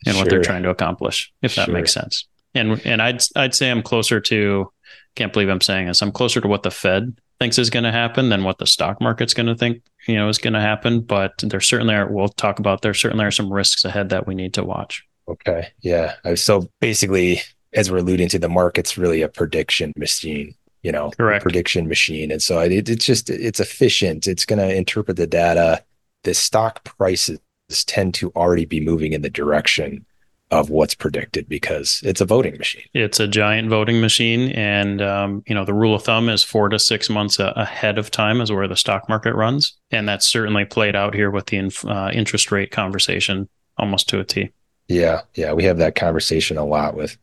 and 0.05 0.15
sure. 0.15 0.23
what 0.23 0.29
they're 0.29 0.41
trying 0.41 0.63
to 0.63 0.69
accomplish, 0.69 1.31
if 1.41 1.55
that 1.55 1.65
sure. 1.65 1.73
makes 1.73 1.93
sense. 1.93 2.27
And 2.55 2.81
and 2.85 3.01
I'd 3.01 3.21
I'd 3.35 3.53
say 3.53 3.69
I'm 3.69 3.83
closer 3.83 4.19
to 4.21 4.71
can't 5.15 5.33
believe 5.33 5.49
I'm 5.49 5.61
saying 5.61 5.87
this. 5.87 6.01
I'm 6.01 6.11
closer 6.11 6.41
to 6.41 6.47
what 6.47 6.63
the 6.63 6.71
Fed 6.71 7.19
thinks 7.39 7.57
is 7.57 7.69
going 7.69 7.83
to 7.83 7.91
happen 7.91 8.29
than 8.29 8.43
what 8.43 8.57
the 8.57 8.67
stock 8.67 9.01
market's 9.01 9.33
going 9.33 9.47
to 9.47 9.55
think, 9.55 9.81
you 10.07 10.15
know, 10.15 10.27
is 10.29 10.37
going 10.37 10.53
to 10.53 10.61
happen. 10.61 11.01
But 11.01 11.33
there 11.39 11.61
certainly 11.61 11.95
are, 11.95 12.11
we'll 12.11 12.29
talk 12.29 12.59
about, 12.59 12.81
there 12.81 12.93
certainly 12.93 13.25
are 13.25 13.31
some 13.31 13.51
risks 13.51 13.85
ahead 13.85 14.09
that 14.09 14.27
we 14.27 14.35
need 14.35 14.53
to 14.55 14.63
watch. 14.63 15.03
Okay. 15.27 15.69
Yeah. 15.81 16.15
So 16.35 16.69
basically, 16.81 17.41
as 17.73 17.91
we're 17.91 17.99
alluding 17.99 18.29
to, 18.29 18.39
the 18.39 18.49
market's 18.49 18.97
really 18.97 19.21
a 19.21 19.29
prediction 19.29 19.93
machine 19.95 20.55
you 20.83 20.91
know 20.91 21.11
Correct. 21.11 21.43
prediction 21.43 21.87
machine. 21.87 22.31
And 22.31 22.41
so 22.41 22.59
it, 22.59 22.89
it's 22.89 23.05
just 23.05 23.29
it's 23.29 23.59
efficient. 23.59 24.27
It's 24.27 24.45
going 24.45 24.59
to 24.59 24.75
interpret 24.75 25.17
the 25.17 25.27
data. 25.27 25.83
The 26.23 26.33
stock 26.33 26.83
prices 26.83 27.39
tend 27.85 28.13
to 28.15 28.31
already 28.35 28.65
be 28.65 28.79
moving 28.79 29.13
in 29.13 29.21
the 29.21 29.29
direction 29.29 30.05
of 30.51 30.71
what's 30.71 30.95
predicted 30.95 31.47
because 31.47 32.01
it's 32.03 32.21
a 32.21 32.25
voting 32.25 32.57
machine. 32.57 32.81
It's 32.95 33.19
a 33.19 33.27
giant 33.27 33.69
voting 33.69 34.01
machine. 34.01 34.51
And 34.53 35.01
um, 35.01 35.43
you 35.47 35.53
know 35.53 35.65
the 35.65 35.73
rule 35.73 35.93
of 35.93 36.03
thumb 36.03 36.29
is 36.29 36.43
four 36.43 36.69
to 36.69 36.79
six 36.79 37.09
months 37.09 37.39
ahead 37.39 37.97
of 37.97 38.09
time 38.09 38.41
is 38.41 38.51
where 38.51 38.67
the 38.67 38.75
stock 38.75 39.07
market 39.07 39.35
runs. 39.35 39.77
And 39.91 40.09
that's 40.09 40.27
certainly 40.27 40.65
played 40.65 40.95
out 40.95 41.13
here 41.13 41.29
with 41.29 41.47
the 41.47 41.57
inf- 41.57 41.85
uh, 41.85 42.09
interest 42.13 42.51
rate 42.51 42.71
conversation 42.71 43.47
almost 43.77 44.09
to 44.09 44.19
a 44.19 44.23
t. 44.23 44.49
Yeah. 44.87 45.21
Yeah. 45.35 45.53
We 45.53 45.65
have 45.65 45.77
that 45.77 45.95
conversation 45.95 46.57
a 46.57 46.65
lot 46.65 46.95
with 46.95 47.15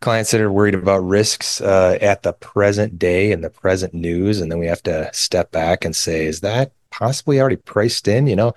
clients 0.00 0.30
that 0.30 0.40
are 0.40 0.52
worried 0.52 0.74
about 0.74 0.98
risks 0.98 1.60
uh, 1.60 1.98
at 2.00 2.22
the 2.22 2.32
present 2.34 2.98
day 2.98 3.32
and 3.32 3.42
the 3.42 3.50
present 3.50 3.94
news 3.94 4.40
and 4.40 4.50
then 4.50 4.58
we 4.58 4.66
have 4.66 4.82
to 4.82 5.10
step 5.12 5.50
back 5.50 5.84
and 5.84 5.96
say 5.96 6.26
is 6.26 6.40
that 6.40 6.72
possibly 6.90 7.40
already 7.40 7.56
priced 7.56 8.08
in? 8.08 8.26
You 8.26 8.36
know? 8.36 8.54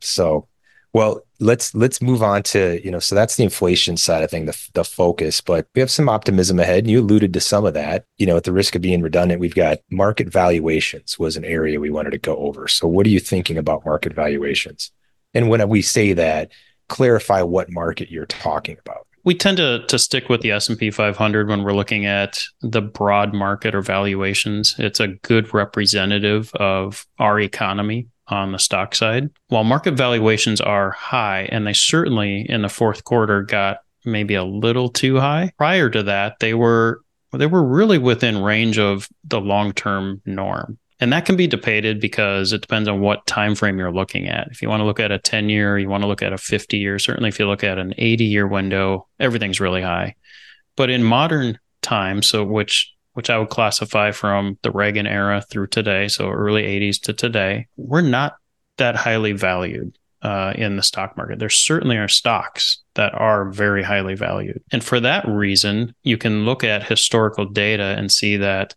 So 0.00 0.48
well 0.92 1.22
let's 1.40 1.74
let's 1.74 2.02
move 2.02 2.22
on 2.22 2.42
to 2.42 2.78
you 2.84 2.90
know 2.90 2.98
so 2.98 3.14
that's 3.14 3.36
the 3.36 3.42
inflation 3.42 3.96
side 3.96 4.22
of 4.22 4.30
thing 4.30 4.44
the, 4.44 4.68
the 4.74 4.84
focus 4.84 5.40
but 5.40 5.66
we 5.74 5.80
have 5.80 5.90
some 5.90 6.06
optimism 6.06 6.60
ahead 6.60 6.80
and 6.80 6.90
you 6.90 7.00
alluded 7.00 7.32
to 7.32 7.40
some 7.40 7.64
of 7.64 7.74
that. 7.74 8.04
You 8.18 8.26
know 8.26 8.36
at 8.36 8.44
the 8.44 8.52
risk 8.52 8.74
of 8.74 8.82
being 8.82 9.02
redundant 9.02 9.40
we've 9.40 9.54
got 9.54 9.78
market 9.90 10.28
valuations 10.28 11.18
was 11.18 11.36
an 11.36 11.44
area 11.44 11.80
we 11.80 11.90
wanted 11.90 12.10
to 12.10 12.18
go 12.18 12.36
over. 12.36 12.68
So 12.68 12.86
what 12.86 13.06
are 13.06 13.10
you 13.10 13.20
thinking 13.20 13.56
about 13.56 13.84
market 13.84 14.12
valuations? 14.14 14.92
And 15.34 15.48
when 15.48 15.66
we 15.68 15.80
say 15.80 16.12
that 16.12 16.52
clarify 16.92 17.40
what 17.40 17.70
market 17.70 18.10
you're 18.10 18.26
talking 18.26 18.76
about. 18.78 19.06
We 19.24 19.34
tend 19.34 19.58
to 19.58 19.84
to 19.86 19.98
stick 19.98 20.28
with 20.28 20.40
the 20.40 20.50
S&P 20.50 20.90
500 20.90 21.48
when 21.48 21.62
we're 21.62 21.74
looking 21.74 22.06
at 22.06 22.42
the 22.60 22.82
broad 22.82 23.32
market 23.32 23.74
or 23.74 23.80
valuations. 23.80 24.74
It's 24.78 25.00
a 25.00 25.08
good 25.08 25.54
representative 25.54 26.52
of 26.54 27.06
our 27.18 27.38
economy 27.38 28.08
on 28.28 28.52
the 28.52 28.58
stock 28.58 28.94
side. 28.94 29.30
While 29.48 29.64
market 29.64 29.94
valuations 29.94 30.60
are 30.60 30.90
high 30.90 31.48
and 31.52 31.66
they 31.66 31.72
certainly 31.72 32.46
in 32.48 32.62
the 32.62 32.68
fourth 32.68 33.04
quarter 33.04 33.42
got 33.42 33.78
maybe 34.04 34.34
a 34.34 34.44
little 34.44 34.88
too 34.88 35.20
high, 35.20 35.52
prior 35.56 35.88
to 35.90 36.02
that 36.04 36.38
they 36.40 36.54
were 36.54 37.02
they 37.32 37.46
were 37.46 37.64
really 37.64 37.98
within 37.98 38.42
range 38.42 38.78
of 38.78 39.08
the 39.24 39.40
long-term 39.40 40.20
norm 40.26 40.78
and 41.00 41.12
that 41.12 41.24
can 41.24 41.36
be 41.36 41.46
debated 41.46 42.00
because 42.00 42.52
it 42.52 42.60
depends 42.60 42.88
on 42.88 43.00
what 43.00 43.26
time 43.26 43.54
frame 43.54 43.78
you're 43.78 43.92
looking 43.92 44.28
at. 44.28 44.48
If 44.50 44.62
you 44.62 44.68
want 44.68 44.80
to 44.80 44.84
look 44.84 45.00
at 45.00 45.12
a 45.12 45.18
10 45.18 45.48
year 45.48 45.78
you 45.78 45.88
want 45.88 46.02
to 46.02 46.08
look 46.08 46.22
at 46.22 46.32
a 46.32 46.38
50 46.38 46.78
year 46.78 46.98
certainly 46.98 47.28
if 47.28 47.38
you 47.38 47.46
look 47.46 47.64
at 47.64 47.78
an 47.78 47.94
80 47.98 48.24
year 48.24 48.46
window 48.46 49.06
everything's 49.18 49.60
really 49.60 49.82
high. 49.82 50.14
But 50.76 50.90
in 50.90 51.02
modern 51.02 51.58
times 51.82 52.28
so 52.28 52.44
which 52.44 52.94
which 53.14 53.28
i 53.28 53.36
would 53.36 53.50
classify 53.50 54.12
from 54.12 54.56
the 54.62 54.70
reagan 54.70 55.06
era 55.06 55.42
through 55.42 55.66
today 55.66 56.06
so 56.06 56.30
early 56.30 56.62
80s 56.62 57.00
to 57.02 57.12
today 57.12 57.66
we're 57.76 58.00
not 58.00 58.36
that 58.78 58.94
highly 58.94 59.32
valued 59.32 59.98
uh, 60.22 60.52
in 60.56 60.76
the 60.76 60.82
stock 60.82 61.16
market. 61.16 61.38
There 61.38 61.50
certainly 61.50 61.96
are 61.96 62.08
stocks 62.08 62.78
that 62.94 63.12
are 63.14 63.50
very 63.50 63.82
highly 63.82 64.14
valued. 64.14 64.62
And 64.70 64.82
for 64.82 65.00
that 65.00 65.26
reason 65.26 65.94
you 66.02 66.16
can 66.16 66.44
look 66.44 66.64
at 66.64 66.86
historical 66.86 67.46
data 67.46 67.94
and 67.98 68.10
see 68.10 68.36
that 68.36 68.74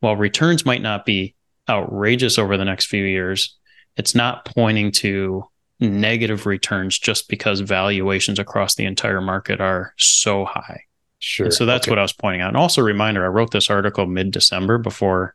while 0.00 0.16
returns 0.16 0.66
might 0.66 0.82
not 0.82 1.04
be 1.04 1.34
outrageous 1.68 2.38
over 2.38 2.56
the 2.56 2.64
next 2.64 2.86
few 2.86 3.04
years, 3.04 3.56
it's 3.96 4.14
not 4.14 4.44
pointing 4.44 4.92
to 4.92 5.44
negative 5.80 6.46
returns 6.46 6.98
just 6.98 7.28
because 7.28 7.60
valuations 7.60 8.38
across 8.38 8.74
the 8.74 8.84
entire 8.84 9.20
market 9.20 9.60
are 9.60 9.94
so 9.96 10.44
high. 10.44 10.82
Sure. 11.20 11.46
And 11.46 11.54
so 11.54 11.66
that's 11.66 11.86
okay. 11.86 11.92
what 11.92 11.98
I 11.98 12.02
was 12.02 12.12
pointing 12.12 12.40
out. 12.40 12.48
And 12.48 12.56
also, 12.56 12.80
a 12.80 12.84
reminder 12.84 13.24
I 13.24 13.28
wrote 13.28 13.50
this 13.50 13.70
article 13.70 14.06
mid 14.06 14.30
December 14.30 14.78
before 14.78 15.34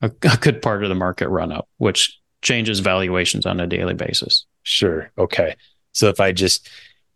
a, 0.00 0.10
a 0.22 0.36
good 0.36 0.60
part 0.60 0.82
of 0.82 0.88
the 0.88 0.94
market 0.94 1.28
run 1.28 1.52
up, 1.52 1.68
which 1.78 2.18
changes 2.42 2.80
valuations 2.80 3.46
on 3.46 3.60
a 3.60 3.66
daily 3.66 3.94
basis. 3.94 4.46
Sure. 4.62 5.10
Okay. 5.16 5.56
So 5.92 6.08
if 6.08 6.20
I 6.20 6.32
just 6.32 6.68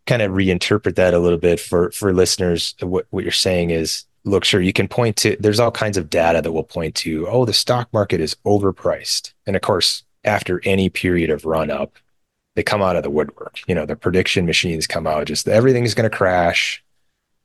kind 0.07 0.21
of 0.21 0.31
reinterpret 0.31 0.95
that 0.95 1.13
a 1.13 1.19
little 1.19 1.37
bit 1.37 1.59
for 1.59 1.91
for 1.91 2.13
listeners, 2.13 2.73
what, 2.81 3.05
what 3.11 3.23
you're 3.23 3.31
saying 3.31 3.69
is 3.69 4.05
look, 4.27 4.43
sure, 4.43 4.61
you 4.61 4.73
can 4.73 4.87
point 4.87 5.15
to, 5.17 5.37
there's 5.39 5.59
all 5.59 5.71
kinds 5.71 5.97
of 5.97 6.09
data 6.09 6.41
that 6.41 6.51
will 6.51 6.63
point 6.63 6.95
to, 6.95 7.27
oh, 7.27 7.45
the 7.45 7.53
stock 7.53 7.91
market 7.93 8.21
is 8.21 8.35
overpriced. 8.45 9.33
And 9.45 9.55
of 9.55 9.61
course, 9.61 10.03
after 10.23 10.61
any 10.63 10.89
period 10.89 11.29
of 11.29 11.45
run 11.45 11.71
up, 11.71 11.97
they 12.55 12.63
come 12.63 12.81
out 12.81 12.95
of 12.95 13.03
the 13.03 13.09
woodwork. 13.09 13.59
You 13.67 13.75
know, 13.75 13.85
the 13.85 13.95
prediction 13.95 14.45
machines 14.45 14.87
come 14.87 15.07
out, 15.07 15.27
just 15.27 15.47
everything 15.47 15.83
is 15.83 15.95
going 15.95 16.09
to 16.09 16.15
crash. 16.15 16.83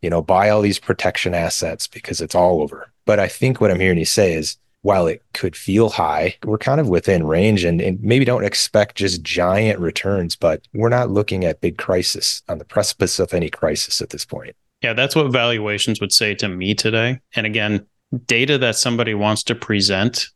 You 0.01 0.11
know, 0.11 0.21
buy 0.21 0.51
all 0.51 0.63
these 0.63 0.81
protection 0.81 1.33
assets 1.33 1.87
because 1.87 2.21
it's 2.21 2.35
all 2.35 2.61
over. 2.61 2.91
But 3.05 3.21
I 3.21 3.29
think 3.29 3.61
what 3.61 3.71
I'm 3.71 3.79
hearing 3.79 3.99
you 3.99 4.05
say 4.05 4.35
is 4.35 4.57
while 4.81 5.07
it 5.07 5.23
could 5.33 5.55
feel 5.55 5.91
high, 5.91 6.37
we're 6.45 6.59
kind 6.59 6.81
of 6.81 6.89
within 6.89 7.25
range 7.25 7.63
and, 7.63 7.81
and 7.81 8.03
maybe 8.03 8.25
don't 8.25 8.45
expect 8.45 8.97
just 8.97 9.23
giant 9.23 9.79
returns, 9.79 10.35
but 10.35 10.67
we're 10.75 10.89
not 10.89 11.11
looking 11.11 11.45
at 11.45 11.61
big 11.61 11.79
crisis 11.79 12.43
on 12.49 12.59
the 12.59 12.65
precipice 12.65 13.21
of 13.21 13.33
any 13.33 13.49
crisis 13.49 14.03
at 14.03 14.11
this 14.11 14.25
point. 14.25 14.57
Yeah, 14.83 14.95
that's 14.95 15.15
what 15.15 15.33
valuations 15.33 16.01
would 16.01 16.13
say 16.13 16.35
to 16.37 16.49
me 16.49 16.75
today. 16.75 17.21
And 17.35 17.47
again, 17.47 17.87
data 18.27 18.59
that 18.59 18.77
somebody 18.77 19.15
wants 19.15 19.43
to 19.45 19.55
present 19.55 20.27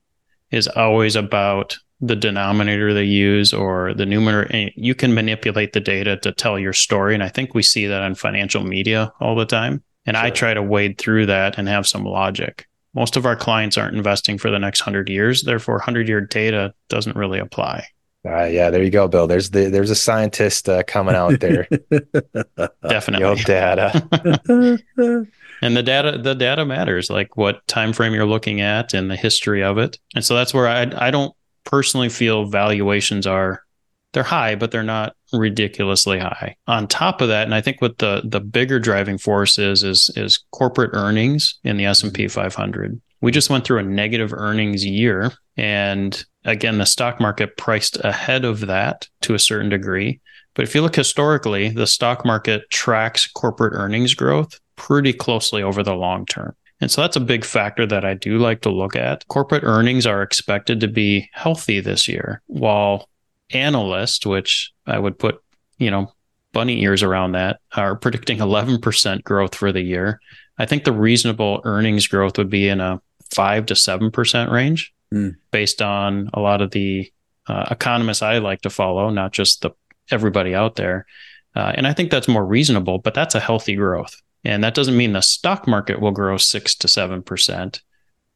is 0.51 0.69
always 0.69 1.17
about 1.17 1.77
the 2.01 2.17
denominator 2.17 2.93
they 2.93 3.05
use 3.05 3.53
or 3.53 3.95
the 3.95 4.07
numerator. 4.07 4.71
You 4.77 4.95
can 4.95 5.15
manipulate 5.15 5.73
the 5.73 5.81
data 5.81 6.17
to 6.19 6.33
tell 6.33 6.59
your 6.59 6.73
story. 6.73 7.15
And 7.15 7.23
I 7.23 7.29
think 7.29 7.55
we 7.55 7.63
see 7.63 7.87
that 7.87 8.03
on 8.03 8.15
financial 8.15 8.63
media 8.63 9.13
all 9.21 9.35
the 9.35 9.47
time. 9.47 9.83
And 10.05 10.17
sure. 10.17 10.25
I 10.25 10.31
try 10.31 10.55
to 10.55 10.63
wade 10.63 10.99
through 10.99 11.27
that 11.27 11.59
and 11.59 11.69
have 11.69 11.87
some 11.87 12.05
logic. 12.05 12.67
Most 12.95 13.17
of 13.17 13.27
our 13.27 13.37
clients 13.37 13.77
aren't 13.77 13.97
investing 13.97 14.39
for 14.39 14.51
the 14.51 14.59
next 14.59 14.81
100 14.81 15.09
years. 15.09 15.43
Therefore, 15.43 15.77
100 15.77 16.09
year 16.09 16.21
data 16.21 16.73
doesn't 16.89 17.17
really 17.17 17.39
apply. 17.39 17.87
Uh, 18.27 18.45
yeah, 18.45 18.71
there 18.71 18.83
you 18.83 18.91
go, 18.91 19.07
Bill. 19.07 19.27
There's 19.27 19.51
the 19.51 19.69
there's 19.69 19.91
a 19.91 19.95
scientist 19.95 20.69
uh, 20.69 20.83
coming 20.85 21.15
out 21.15 21.39
there. 21.41 21.69
Definitely, 22.89 23.27
Your 23.27 23.37
data. 23.37 23.93
and 25.63 25.77
the 25.77 25.83
data 25.83 26.19
the 26.19 26.35
data 26.35 26.65
matters, 26.65 27.11
like 27.11 27.37
what 27.37 27.67
time 27.69 27.93
frame 27.93 28.15
you're 28.15 28.27
looking 28.27 28.61
at 28.61 28.95
and 28.95 29.11
the 29.11 29.17
history 29.17 29.63
of 29.63 29.79
it. 29.79 29.99
And 30.15 30.25
so 30.25 30.35
that's 30.35 30.53
where 30.53 30.67
I 30.67 30.91
I 30.97 31.11
don't 31.11 31.35
personally 31.65 32.09
feel 32.09 32.47
valuations 32.47 33.27
are 33.27 33.63
they're 34.13 34.23
high, 34.23 34.55
but 34.55 34.71
they're 34.71 34.83
not 34.83 35.15
ridiculously 35.33 36.19
high. 36.19 36.57
On 36.67 36.89
top 36.89 37.21
of 37.21 37.29
that, 37.29 37.45
and 37.45 37.55
I 37.55 37.61
think 37.61 37.83
what 37.83 37.99
the 37.99 38.23
the 38.25 38.41
bigger 38.41 38.81
driving 38.81 39.19
force 39.19 39.59
is 39.59 39.83
is 39.83 40.11
is 40.17 40.43
corporate 40.53 40.91
earnings 40.95 41.59
in 41.65 41.77
the 41.77 41.85
S 41.85 42.03
and 42.03 42.15
P 42.15 42.27
500. 42.27 43.01
We 43.21 43.31
just 43.31 43.51
went 43.51 43.65
through 43.65 43.79
a 43.79 43.83
negative 43.83 44.33
earnings 44.33 44.85
year, 44.85 45.33
and 45.57 46.25
Again, 46.47 46.79
the 46.79 46.87
stock 46.87 47.21
market 47.21 47.57
priced 47.57 47.99
ahead 48.05 48.45
of 48.45 48.61
that 48.61 49.09
to 49.23 49.35
a 49.35 49.39
certain 49.39 49.69
degree. 49.69 50.21
But 50.55 50.63
if 50.63 50.75
you 50.75 50.81
look 50.81 50.95
historically, 50.95 51.69
the 51.69 51.89
stock 51.89 52.25
market 52.25 52.71
tracks 52.71 53.27
corporate 53.27 53.75
earnings 53.75 54.15
growth 54.15 54.59
pretty 54.77 55.13
closely 55.13 55.63
over 55.63 55.83
the 55.83 55.95
long 55.95 56.25
term. 56.25 56.55
And 56.81 56.91
so 56.91 57.01
that's 57.01 57.17
a 57.17 57.21
big 57.21 57.45
factor 57.45 57.85
that 57.87 58.05
I 58.05 58.15
do 58.15 58.39
like 58.39 58.61
to 58.61 58.71
look 58.71 58.95
at. 58.95 59.27
Corporate 59.27 59.65
earnings 59.65 60.07
are 60.07 60.23
expected 60.23 60.79
to 60.81 60.89
be 60.89 61.29
healthy 61.33 61.81
this 61.81 62.07
year, 62.07 62.43
while 62.47 63.09
analysts, 63.51 64.25
which 64.25 64.73
I 64.87 64.99
would 64.99 65.19
put, 65.19 65.43
you 65.79 65.91
know, 65.91 66.13
bunny 66.53 66.81
ears 66.83 67.03
around 67.03 67.33
that, 67.33 67.61
are 67.75 67.97
predicting 67.97 68.39
11% 68.39 69.25
growth 69.25 69.55
for 69.55 69.73
the 69.73 69.83
year. 69.83 70.21
I 70.59 70.67
think 70.67 70.85
the 70.85 70.93
reasonable 70.93 71.61
earnings 71.65 72.07
growth 72.07 72.39
would 72.39 72.51
be 72.51 72.69
in 72.69 72.81
a 72.81 73.01
5 73.31 73.67
to 73.67 73.75
7% 73.75 74.51
range 74.53 74.93
mm. 75.13 75.37
based 75.51 75.83
on 75.83 76.31
a 76.35 76.41
lot 76.41 76.63
of 76.63 76.71
the 76.71 77.11
uh, 77.47 77.67
economists 77.71 78.23
I 78.23 78.39
like 78.39 78.63
to 78.63 78.71
follow, 78.71 79.11
not 79.11 79.33
just 79.33 79.63
the 79.63 79.71
everybody 80.11 80.55
out 80.55 80.77
there. 80.77 81.07
Uh, 81.55 81.73
and 81.75 81.87
I 81.87 81.93
think 81.93 82.11
that's 82.11 82.29
more 82.29 82.45
reasonable, 82.45 82.99
but 82.99 83.15
that's 83.15 83.35
a 83.35 83.41
healthy 83.41 83.75
growth. 83.77 84.21
And 84.45 84.63
that 84.63 84.75
doesn't 84.75 84.97
mean 84.97 85.13
the 85.13 85.23
stock 85.23 85.67
market 85.67 86.01
will 86.01 86.13
grow 86.13 86.37
six 86.37 86.75
to 86.77 86.89
seven 86.89 87.23
percent, 87.23 87.81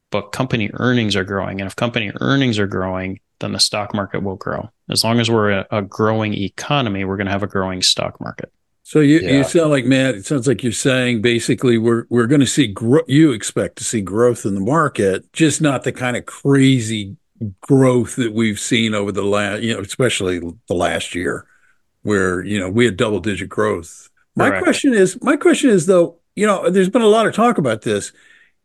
but 0.09 0.31
company 0.31 0.69
earnings 0.73 1.15
are 1.15 1.23
growing. 1.23 1.61
And 1.61 1.67
if 1.67 1.75
company 1.75 2.11
earnings 2.19 2.59
are 2.59 2.67
growing, 2.67 3.19
then 3.39 3.53
the 3.53 3.59
stock 3.59 3.93
market 3.93 4.23
will 4.23 4.35
grow. 4.35 4.69
As 4.89 5.03
long 5.03 5.19
as 5.19 5.29
we're 5.29 5.51
a, 5.51 5.67
a 5.71 5.81
growing 5.81 6.33
economy, 6.33 7.05
we're 7.05 7.17
going 7.17 7.27
to 7.27 7.31
have 7.31 7.43
a 7.43 7.47
growing 7.47 7.81
stock 7.81 8.19
market. 8.19 8.51
So 8.91 8.99
you, 8.99 9.21
yeah. 9.21 9.37
you 9.37 9.43
sound 9.45 9.69
like 9.69 9.85
Matt. 9.85 10.15
It 10.15 10.25
sounds 10.25 10.49
like 10.49 10.63
you're 10.63 10.73
saying 10.73 11.21
basically 11.21 11.77
we're 11.77 12.03
we're 12.09 12.27
going 12.27 12.41
to 12.41 12.45
see 12.45 12.67
gro- 12.67 13.05
you 13.07 13.31
expect 13.31 13.77
to 13.77 13.85
see 13.85 14.01
growth 14.01 14.45
in 14.45 14.53
the 14.53 14.59
market, 14.59 15.31
just 15.31 15.61
not 15.61 15.83
the 15.83 15.93
kind 15.93 16.17
of 16.17 16.25
crazy 16.25 17.15
growth 17.61 18.17
that 18.17 18.33
we've 18.33 18.59
seen 18.59 18.93
over 18.93 19.13
the 19.13 19.21
last, 19.21 19.63
you 19.63 19.73
know, 19.73 19.79
especially 19.79 20.39
the 20.67 20.73
last 20.73 21.15
year, 21.15 21.47
where 22.01 22.43
you 22.43 22.59
know 22.59 22.69
we 22.69 22.83
had 22.83 22.97
double 22.97 23.21
digit 23.21 23.47
growth. 23.47 24.09
My 24.35 24.49
Correct. 24.49 24.63
question 24.65 24.93
is, 24.93 25.17
my 25.21 25.37
question 25.37 25.69
is 25.69 25.85
though, 25.85 26.17
you 26.35 26.45
know, 26.45 26.69
there's 26.69 26.89
been 26.89 27.01
a 27.01 27.07
lot 27.07 27.27
of 27.27 27.33
talk 27.33 27.57
about 27.57 27.83
this. 27.83 28.11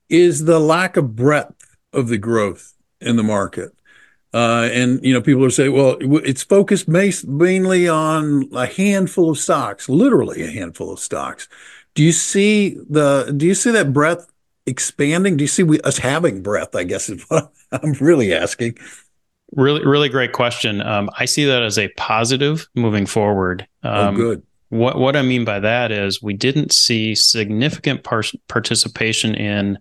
Is 0.09 0.45
the 0.45 0.59
lack 0.59 0.97
of 0.97 1.15
breadth 1.15 1.77
of 1.93 2.09
the 2.09 2.19
growth 2.19 2.75
in 3.01 3.15
the 3.15 3.23
market? 3.23 3.76
Uh, 4.35 4.69
and 4.73 5.03
you 5.03 5.15
know, 5.15 5.21
people 5.21 5.45
are 5.45 5.51
saying, 5.51 5.73
well, 5.73 5.97
it's 6.01 6.43
focused 6.43 6.89
mainly 6.89 7.89
on 7.89 8.49
a 8.53 8.67
handful 8.67 9.31
of 9.31 9.39
stocks, 9.39 9.89
literally 9.89 10.43
a 10.43 10.51
handful 10.51 10.93
of 10.93 10.99
stocks. 10.99 11.49
Do 11.95 12.03
you 12.03 12.13
see 12.13 12.77
the? 12.91 13.33
Do 13.35 13.47
you 13.47 13.55
see 13.55 13.71
that 13.71 13.93
breadth 13.93 14.31
expanding? 14.67 15.37
Do 15.37 15.45
you 15.45 15.49
see 15.49 15.63
we, 15.63 15.81
us 15.81 15.99
having 15.99 16.43
breadth? 16.43 16.77
I 16.77 16.85
guess 16.85 17.09
is 17.09 17.25
what 17.29 17.51
I'm 17.73 17.93
really 17.95 18.35
asking. 18.35 18.79
Really, 19.53 19.85
really 19.87 20.09
great 20.09 20.33
question. 20.33 20.83
Um, 20.83 21.09
I 21.19 21.25
see 21.25 21.45
that 21.47 21.63
as 21.63 21.79
a 21.79 21.89
positive 21.91 22.69
moving 22.75 23.07
forward. 23.07 23.67
Oh, 23.85 24.09
um, 24.09 24.15
oh, 24.15 24.17
good. 24.17 24.43
What 24.69 24.99
what 24.99 25.17
I 25.17 25.23
mean 25.23 25.45
by 25.45 25.61
that 25.61 25.93
is 25.93 26.21
we 26.21 26.35
didn't 26.35 26.73
see 26.73 27.15
significant 27.15 28.03
par- 28.03 28.25
participation 28.49 29.35
in 29.35 29.79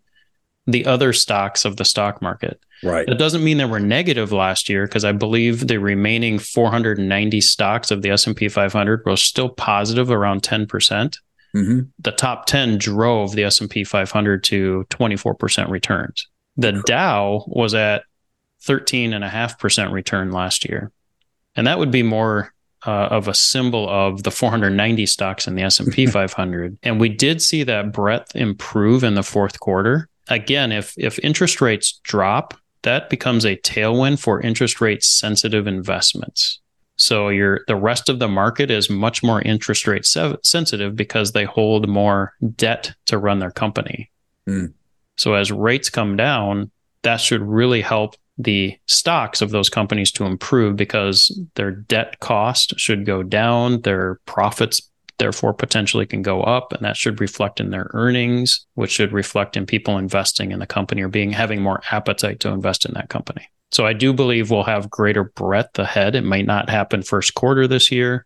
the 0.68 0.86
other 0.86 1.14
stocks 1.14 1.66
of 1.66 1.78
the 1.78 1.86
stock 1.86 2.22
market. 2.22 2.60
Right. 2.84 3.08
That 3.08 3.20
doesn't 3.20 3.44
mean 3.44 3.58
that 3.58 3.70
we're 3.70 3.80
negative 3.80 4.32
last 4.32 4.68
year 4.68 4.86
because 4.86 5.06
I 5.06 5.12
believe 5.12 5.68
the 5.68 5.78
remaining 5.78 6.40
490 6.40 7.42
stocks 7.42 7.92
of 7.92 8.02
the 8.02 8.10
S&P 8.10 8.50
500 8.50 9.04
were 9.06 9.16
still 9.16 9.50
positive 9.50 10.12
around 10.12 10.42
10%. 10.42 10.68
percent 10.68 11.20
mm 11.56 11.66
hmm 11.66 11.80
The 12.00 12.12
top 12.12 12.48
10 12.48 12.78
drove 12.78 13.34
the 13.34 13.44
S&P 13.46 13.84
500 13.84 14.44
to 14.46 14.86
24% 14.90 15.70
returns. 15.70 16.28
The 16.58 16.84
Dow 16.86 17.46
was 17.48 17.74
at 17.74 18.04
13.5% 18.64 19.92
return 19.92 20.32
last 20.32 20.68
year. 20.68 20.92
And 21.56 21.68
that 21.68 21.80
would 21.80 21.92
be 21.92 22.04
more 22.04 22.54
uh, 22.86 23.08
of 23.12 23.28
a 23.28 23.34
symbol 23.34 23.90
of 23.90 24.24
the 24.24 24.32
490 24.32 25.06
stocks 25.06 25.48
in 25.48 25.56
the 25.56 25.64
S&P 25.64 26.06
500. 26.08 26.78
and 26.84 27.00
we 27.00 27.10
did 27.10 27.42
see 27.42 27.64
that 27.64 27.94
breadth 27.94 28.36
improve 28.36 29.04
in 29.04 29.16
the 29.16 29.24
fourth 29.24 29.60
quarter. 29.60 30.10
Again, 30.28 30.72
if 30.72 30.94
if 30.98 31.20
interest 31.20 31.62
rates 31.62 32.00
drop, 32.04 32.56
that 32.82 33.10
becomes 33.10 33.46
a 33.46 33.58
tailwind 33.58 34.20
for 34.20 34.42
interest 34.42 34.82
rate 34.82 35.04
sensitive 35.04 35.68
investments. 35.68 36.60
So 36.98 37.30
your 37.30 37.62
the 37.68 37.76
rest 37.76 38.10
of 38.10 38.20
the 38.20 38.28
market 38.28 38.72
is 38.72 38.90
much 38.90 39.22
more 39.22 39.42
interest 39.42 39.88
rate 39.88 40.06
sensitive 40.06 40.96
because 40.96 41.32
they 41.32 41.44
hold 41.44 41.90
more 41.90 42.34
debt 42.56 42.94
to 43.08 43.18
run 43.18 43.40
their 43.40 43.52
company. 43.52 44.10
Mm. 44.48 44.74
So 45.18 45.34
as 45.34 45.52
rates 45.52 45.90
come 45.90 46.16
down, 46.16 46.72
that 47.02 47.18
should 47.18 47.42
really 47.42 47.82
help 47.82 48.16
the 48.38 48.78
stocks 48.88 49.42
of 49.42 49.52
those 49.52 49.70
companies 49.70 50.12
to 50.12 50.26
improve 50.26 50.76
because 50.76 51.38
their 51.56 51.72
debt 51.72 52.20
cost 52.20 52.78
should 52.78 53.06
go 53.06 53.24
down, 53.24 53.82
their 53.82 54.20
profits 54.26 54.82
therefore 55.18 55.54
potentially 55.54 56.06
can 56.06 56.22
go 56.22 56.42
up 56.42 56.74
and 56.74 56.84
that 56.84 56.98
should 56.98 57.22
reflect 57.22 57.60
in 57.60 57.70
their 57.70 57.90
earnings 57.94 58.66
which 58.76 58.92
should 58.92 59.12
reflect 59.12 59.58
in 59.58 59.66
people 59.66 59.98
investing 59.98 60.52
in 60.52 60.60
the 60.60 60.68
company 60.68 61.02
or 61.02 61.08
being 61.08 61.32
having 61.32 61.62
more 61.62 61.82
appetite 61.92 62.40
to 62.40 62.50
invest 62.50 62.86
in 62.86 62.94
that 62.94 63.10
company. 63.10 63.50
So 63.72 63.86
i 63.86 63.94
do 63.94 64.14
believe 64.14 64.52
we'll 64.52 64.64
have 64.64 64.90
greater 64.90 65.24
breadth 65.24 65.78
ahead. 65.80 66.16
It 66.16 66.24
might 66.24 66.46
not 66.46 66.70
happen 66.70 67.02
first 67.02 67.36
quarter 67.36 67.68
this 67.68 67.92
year 67.92 68.26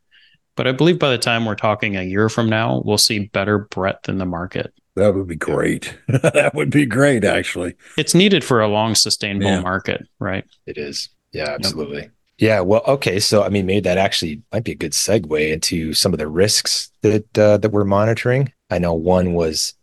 but 0.55 0.67
i 0.67 0.71
believe 0.71 0.99
by 0.99 1.11
the 1.11 1.17
time 1.17 1.45
we're 1.45 1.55
talking 1.55 1.95
a 1.95 2.03
year 2.03 2.29
from 2.29 2.49
now 2.49 2.81
we'll 2.85 2.97
see 2.97 3.27
better 3.27 3.59
breadth 3.59 4.09
in 4.09 4.17
the 4.17 4.25
market. 4.25 4.73
That 4.95 5.15
would 5.15 5.27
be 5.27 5.35
great. 5.35 5.97
That 6.07 6.53
would 6.55 6.71
be 6.71 6.85
great 6.85 7.23
actually. 7.23 7.75
It's 7.97 8.13
needed 8.13 8.43
for 8.43 8.59
a 8.59 8.67
long 8.67 8.95
sustainable 8.95 9.51
yeah. 9.51 9.61
market 9.61 10.07
right? 10.19 10.45
It 10.65 10.77
is. 10.77 11.09
Yeah 11.31 11.49
absolutely. 11.49 12.01
yep. 12.01 12.11
Yeah, 12.39 12.61
well, 12.61 12.81
okay. 12.87 13.19
So, 13.19 13.43
I 13.43 13.49
mean, 13.49 13.65
maybe 13.65 13.81
that 13.81 13.97
actually 13.97 14.41
might 14.53 14.63
be 14.63 14.71
a 14.71 14.75
good 14.75 14.93
segue 14.93 15.51
into 15.51 15.93
some 15.93 16.13
of 16.13 16.19
the 16.19 16.27
risks 16.27 16.89
that 17.01 17.37
uh, 17.37 17.57
that 17.57 17.71
we're 17.71 17.83
monitoring. 17.83 18.53
I 18.69 18.79
know 18.79 18.93
one 18.93 19.33
was, 19.33 19.73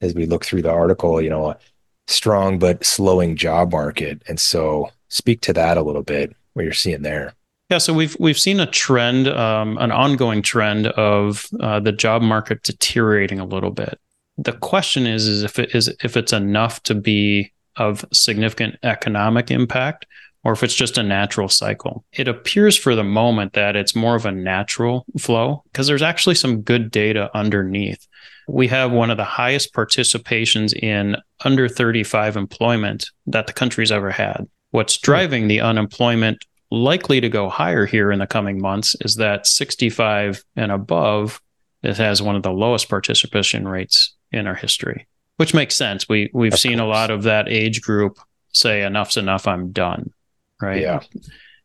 as 0.00 0.12
we 0.12 0.26
look 0.26 0.44
through 0.44 0.62
the 0.62 0.72
article, 0.72 1.22
you 1.22 1.30
know, 1.30 1.50
a 1.50 1.58
strong 2.08 2.58
but 2.58 2.84
slowing 2.84 3.36
job 3.36 3.70
market, 3.70 4.22
and 4.26 4.40
so 4.40 4.90
speak 5.08 5.40
to 5.42 5.52
that 5.52 5.76
a 5.76 5.82
little 5.82 6.02
bit. 6.02 6.34
What 6.54 6.64
you're 6.64 6.72
seeing 6.72 7.02
there. 7.02 7.32
Yeah, 7.70 7.78
so 7.78 7.94
we've 7.94 8.16
we've 8.18 8.38
seen 8.38 8.58
a 8.58 8.66
trend, 8.66 9.28
um, 9.28 9.78
an 9.78 9.92
ongoing 9.92 10.42
trend 10.42 10.88
of 10.88 11.46
uh, 11.60 11.78
the 11.78 11.92
job 11.92 12.22
market 12.22 12.64
deteriorating 12.64 13.38
a 13.38 13.44
little 13.44 13.70
bit. 13.70 14.00
The 14.36 14.54
question 14.54 15.06
is, 15.06 15.28
is 15.28 15.44
if 15.44 15.60
it 15.60 15.76
is 15.76 15.94
if 16.02 16.16
it's 16.16 16.32
enough 16.32 16.82
to 16.84 16.96
be 16.96 17.52
of 17.76 18.04
significant 18.12 18.78
economic 18.82 19.52
impact, 19.52 20.06
or 20.44 20.52
if 20.52 20.62
it's 20.62 20.74
just 20.74 20.98
a 20.98 21.02
natural 21.02 21.48
cycle. 21.48 22.04
It 22.12 22.28
appears 22.28 22.76
for 22.76 22.94
the 22.94 23.04
moment 23.04 23.52
that 23.52 23.76
it's 23.76 23.94
more 23.94 24.16
of 24.16 24.24
a 24.24 24.32
natural 24.32 25.04
flow 25.18 25.62
because 25.64 25.86
there's 25.86 26.02
actually 26.02 26.36
some 26.36 26.62
good 26.62 26.90
data 26.90 27.30
underneath. 27.34 28.06
We 28.48 28.68
have 28.68 28.90
one 28.90 29.10
of 29.10 29.16
the 29.16 29.24
highest 29.24 29.74
participations 29.74 30.74
in 30.74 31.16
under 31.44 31.68
35 31.68 32.36
employment 32.36 33.10
that 33.26 33.46
the 33.46 33.52
country's 33.52 33.92
ever 33.92 34.10
had. 34.10 34.48
What's 34.70 34.96
hmm. 34.96 35.04
driving 35.04 35.48
the 35.48 35.60
unemployment 35.60 36.44
likely 36.70 37.20
to 37.20 37.28
go 37.28 37.48
higher 37.48 37.84
here 37.84 38.12
in 38.12 38.20
the 38.20 38.26
coming 38.26 38.60
months 38.60 38.96
is 39.00 39.16
that 39.16 39.46
65 39.46 40.42
and 40.56 40.70
above 40.70 41.40
it 41.82 41.96
has 41.96 42.22
one 42.22 42.36
of 42.36 42.42
the 42.42 42.52
lowest 42.52 42.88
participation 42.88 43.66
rates 43.66 44.14
in 44.32 44.46
our 44.46 44.54
history, 44.54 45.08
which 45.36 45.54
makes 45.54 45.74
sense. 45.74 46.08
We 46.08 46.30
we've 46.32 46.52
of 46.52 46.58
seen 46.58 46.78
course. 46.78 46.82
a 46.82 46.88
lot 46.88 47.10
of 47.10 47.24
that 47.24 47.48
age 47.48 47.80
group 47.80 48.18
say 48.52 48.82
enough's 48.82 49.16
enough, 49.16 49.48
I'm 49.48 49.72
done 49.72 50.12
right? 50.60 50.80
Yeah. 50.80 51.00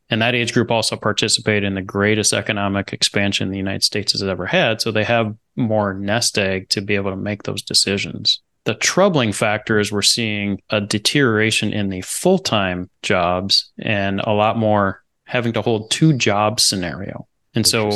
And 0.10 0.22
that 0.22 0.36
age 0.36 0.54
group 0.54 0.70
also 0.70 0.96
participated 0.96 1.64
in 1.64 1.74
the 1.74 1.82
greatest 1.82 2.32
economic 2.32 2.94
expansion 2.94 3.50
the 3.50 3.58
United 3.58 3.84
States 3.84 4.12
has 4.12 4.22
ever 4.22 4.46
had. 4.46 4.82
So 4.82 4.92
they 4.92 5.04
have 5.04 5.36
more 5.56 5.94
nest 5.94 6.38
egg 6.38 6.70
to 6.70 6.82
be 6.82 6.96
able 6.96 7.10
to 7.10 7.18
make 7.18 7.44
those 7.44 7.62
decisions. 7.64 8.42
The 8.66 8.75
troubling 8.75 9.32
factor 9.32 9.80
is 9.80 9.92
we're 9.92 10.02
seeing 10.02 10.62
a 10.70 10.82
deterioration 10.82 11.74
in 11.74 11.90
the 11.90 12.02
full 12.02 12.40
time 12.40 12.90
jobs 13.02 13.72
and 13.80 14.20
a 14.22 14.32
lot 14.32 14.58
more 14.58 15.04
having 15.25 15.54
to 15.54 15.62
hold 15.62 15.90
two 15.90 16.14
jobs 16.14 16.64
scenario. 16.64 17.28
And 17.56 17.66
so 17.66 17.90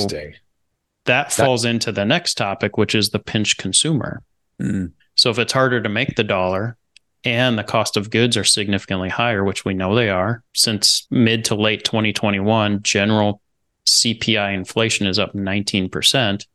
that 1.06 1.32
falls 1.32 1.64
that- 1.64 1.70
into 1.70 1.92
the 1.92 2.06
next 2.06 2.36
topic, 2.36 2.78
which 2.78 2.96
is 2.96 3.10
the 3.10 3.20
pinch 3.20 3.58
consumer. 3.58 4.24
Mm. 4.62 4.92
So 5.16 5.30
if 5.30 5.38
it's 5.38 5.54
harder 5.54 5.82
to 5.82 5.90
make 5.90 6.16
the 6.16 6.24
dollar, 6.24 6.78
and 7.24 7.58
the 7.58 7.64
cost 7.64 7.98
of 7.98 8.10
goods 8.10 8.38
are 8.38 8.44
significantly 8.44 9.10
higher, 9.10 9.44
which 9.44 9.66
we 9.66 9.74
know 9.74 9.96
they 9.96 10.10
are. 10.10 10.44
Since 10.56 11.08
mid 11.12 11.46
to 11.46 11.56
late 11.56 11.84
2021, 11.84 12.82
general 12.84 13.42
CPI 13.86 14.54
inflation 14.54 15.08
is 15.08 15.20
up 15.20 15.34
19%. 15.34 16.46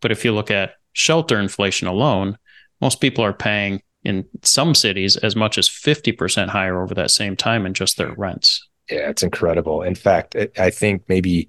But 0.00 0.12
if 0.12 0.24
you 0.24 0.32
look 0.32 0.50
at 0.50 0.74
shelter 0.92 1.38
inflation 1.38 1.88
alone, 1.88 2.38
most 2.80 3.00
people 3.00 3.24
are 3.24 3.32
paying 3.32 3.82
in 4.04 4.24
some 4.42 4.74
cities 4.74 5.16
as 5.16 5.34
much 5.34 5.58
as 5.58 5.68
50% 5.68 6.48
higher 6.48 6.80
over 6.80 6.94
that 6.94 7.10
same 7.10 7.34
time 7.34 7.66
in 7.66 7.74
just 7.74 7.96
their 7.96 8.14
rents. 8.14 8.66
Yeah, 8.90 9.10
it's 9.10 9.24
incredible. 9.24 9.82
In 9.82 9.96
fact, 9.96 10.36
I 10.56 10.70
think 10.70 11.02
maybe 11.08 11.48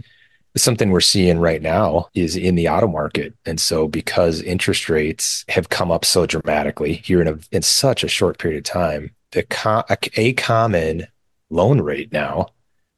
something 0.56 0.90
we're 0.90 1.02
seeing 1.02 1.40
right 1.40 1.62
now 1.62 2.08
is 2.14 2.36
in 2.36 2.56
the 2.56 2.70
auto 2.70 2.88
market. 2.88 3.34
And 3.46 3.60
so 3.60 3.88
because 3.88 4.42
interest 4.42 4.90
rates 4.90 5.46
have 5.50 5.70
come 5.70 5.92
up 5.92 6.06
so 6.06 6.26
dramatically 6.26 6.94
here 6.94 7.22
in 7.22 7.28
a, 7.28 7.38
in 7.52 7.62
such 7.62 8.04
a 8.04 8.08
short 8.08 8.40
period 8.40 8.60
of 8.60 8.64
time, 8.64 9.12
the 9.32 9.44
co- 9.44 9.84
a 10.16 10.34
common 10.34 11.08
loan 11.50 11.82
rate 11.82 12.12
now 12.12 12.48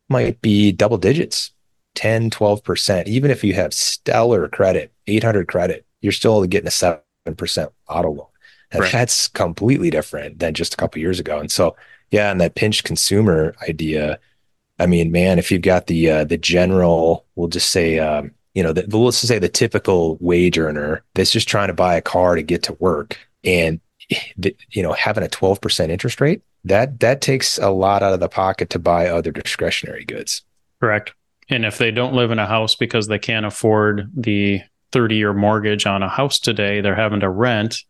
might 0.10 0.42
be 0.42 0.72
double 0.72 0.98
digits, 0.98 1.52
10, 1.96 2.30
12%. 2.30 3.08
Even 3.08 3.32
if 3.32 3.44
you 3.44 3.54
have 3.54 3.74
stellar 3.74 4.48
credit, 4.48 4.92
800 5.08 5.48
credit, 5.48 5.86
you're 6.02 6.12
still 6.12 6.46
getting 6.46 6.68
a 6.68 6.72
7% 6.72 7.72
auto 7.88 8.12
loan. 8.12 8.28
And 8.72 8.82
right. 8.82 8.92
that's 8.92 9.28
completely 9.28 9.90
different 9.90 10.40
than 10.40 10.54
just 10.54 10.74
a 10.74 10.78
couple 10.78 11.02
years 11.02 11.20
ago. 11.20 11.40
And 11.40 11.52
so, 11.52 11.76
yeah, 12.12 12.32
and 12.32 12.40
that 12.42 12.56
pinch 12.56 12.84
consumer 12.84 13.56
idea, 13.68 14.20
I 14.80 14.86
mean, 14.86 15.12
man, 15.12 15.40
if 15.40 15.52
you've 15.52 15.62
got 15.62 15.88
the 15.88 16.10
uh, 16.10 16.24
the 16.24 16.38
general, 16.38 17.26
we'll 17.36 17.48
just 17.48 17.70
say, 17.70 18.00
um, 18.00 18.32
you 18.54 18.64
know, 18.64 18.74
the, 18.74 18.86
let's 18.98 19.22
just 19.22 19.28
say 19.28 19.40
the 19.40 19.50
typical 19.50 20.18
wage 20.22 20.58
earner 20.58 21.04
that's 21.16 21.32
just 21.32 21.48
trying 21.48 21.68
to 21.68 21.74
buy 21.74 21.96
a 21.96 22.02
car 22.02 22.36
to 22.36 22.42
get 22.42 22.64
to 22.64 22.74
work, 22.80 23.18
and 23.44 23.80
the, 24.38 24.56
you 24.72 24.82
know, 24.82 24.94
having 24.94 25.24
a 25.24 25.28
twelve 25.28 25.62
percent 25.62 25.92
interest 25.92 26.22
rate, 26.22 26.42
that 26.64 27.00
that 27.00 27.22
takes 27.22 27.58
a 27.58 27.70
lot 27.70 28.04
out 28.04 28.14
of 28.14 28.20
the 28.20 28.30
pocket 28.30 28.70
to 28.72 28.80
buy 28.80 29.08
other 29.08 29.32
discretionary 29.32 30.06
goods. 30.06 30.44
Correct. 30.80 31.14
And 31.50 31.66
if 31.66 31.78
they 31.78 31.92
don't 31.92 32.14
live 32.14 32.32
in 32.32 32.40
a 32.40 32.46
house 32.46 32.76
because 32.76 33.08
they 33.08 33.20
can't 33.20 33.46
afford 33.46 34.12
the 34.16 34.62
30 34.92 35.16
year 35.16 35.34
mortgage 35.34 35.86
on 35.86 36.04
a 36.04 36.10
house 36.10 36.40
today, 36.40 36.82
they're 36.82 36.96
having 36.96 37.20
to 37.22 37.30
rent. 37.30 37.84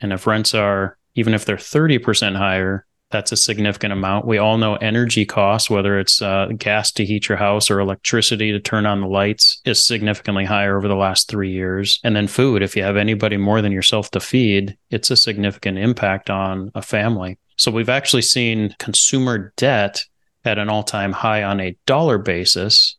And 0.00 0.12
if 0.12 0.26
rents 0.26 0.54
are, 0.54 0.98
even 1.14 1.34
if 1.34 1.44
they're 1.44 1.56
30% 1.56 2.36
higher, 2.36 2.86
that's 3.14 3.30
a 3.30 3.36
significant 3.36 3.92
amount. 3.92 4.26
We 4.26 4.38
all 4.38 4.58
know 4.58 4.74
energy 4.74 5.24
costs, 5.24 5.70
whether 5.70 6.00
it's 6.00 6.20
uh, 6.20 6.48
gas 6.58 6.90
to 6.92 7.04
heat 7.04 7.28
your 7.28 7.38
house 7.38 7.70
or 7.70 7.78
electricity 7.78 8.50
to 8.50 8.58
turn 8.58 8.86
on 8.86 9.00
the 9.00 9.06
lights, 9.06 9.62
is 9.64 9.86
significantly 9.86 10.44
higher 10.44 10.76
over 10.76 10.88
the 10.88 10.96
last 10.96 11.28
three 11.28 11.52
years. 11.52 12.00
And 12.02 12.16
then 12.16 12.26
food, 12.26 12.60
if 12.60 12.74
you 12.74 12.82
have 12.82 12.96
anybody 12.96 13.36
more 13.36 13.62
than 13.62 13.70
yourself 13.70 14.10
to 14.10 14.20
feed, 14.20 14.76
it's 14.90 15.12
a 15.12 15.16
significant 15.16 15.78
impact 15.78 16.28
on 16.28 16.72
a 16.74 16.82
family. 16.82 17.38
So 17.56 17.70
we've 17.70 17.88
actually 17.88 18.22
seen 18.22 18.74
consumer 18.80 19.52
debt 19.56 20.04
at 20.44 20.58
an 20.58 20.68
all 20.68 20.82
time 20.82 21.12
high 21.12 21.44
on 21.44 21.60
a 21.60 21.76
dollar 21.86 22.18
basis, 22.18 22.96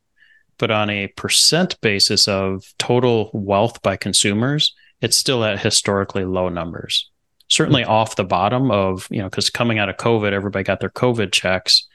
but 0.57 0.71
on 0.71 0.89
a 0.89 1.07
percent 1.07 1.77
basis 1.81 2.29
of 2.29 2.73
total 2.79 3.31
wealth 3.33 3.81
by 3.81 3.97
consumers, 3.97 4.73
it's 5.01 5.17
still 5.17 5.43
at 5.43 5.59
historically 5.59 6.23
low 6.23 6.47
numbers 6.47 7.11
certainly 7.55 7.83
off 7.83 8.15
the 8.15 8.23
bottom 8.23 8.69
of 8.71 9.07
you 9.09 9.19
know 9.19 9.29
because 9.29 9.49
coming 9.49 9.79
out 9.79 9.89
of 9.89 9.97
covid 9.97 10.31
everybody 10.31 10.63
got 10.63 10.79
their 10.79 10.89
covid 10.89 11.31
checks 11.31 11.87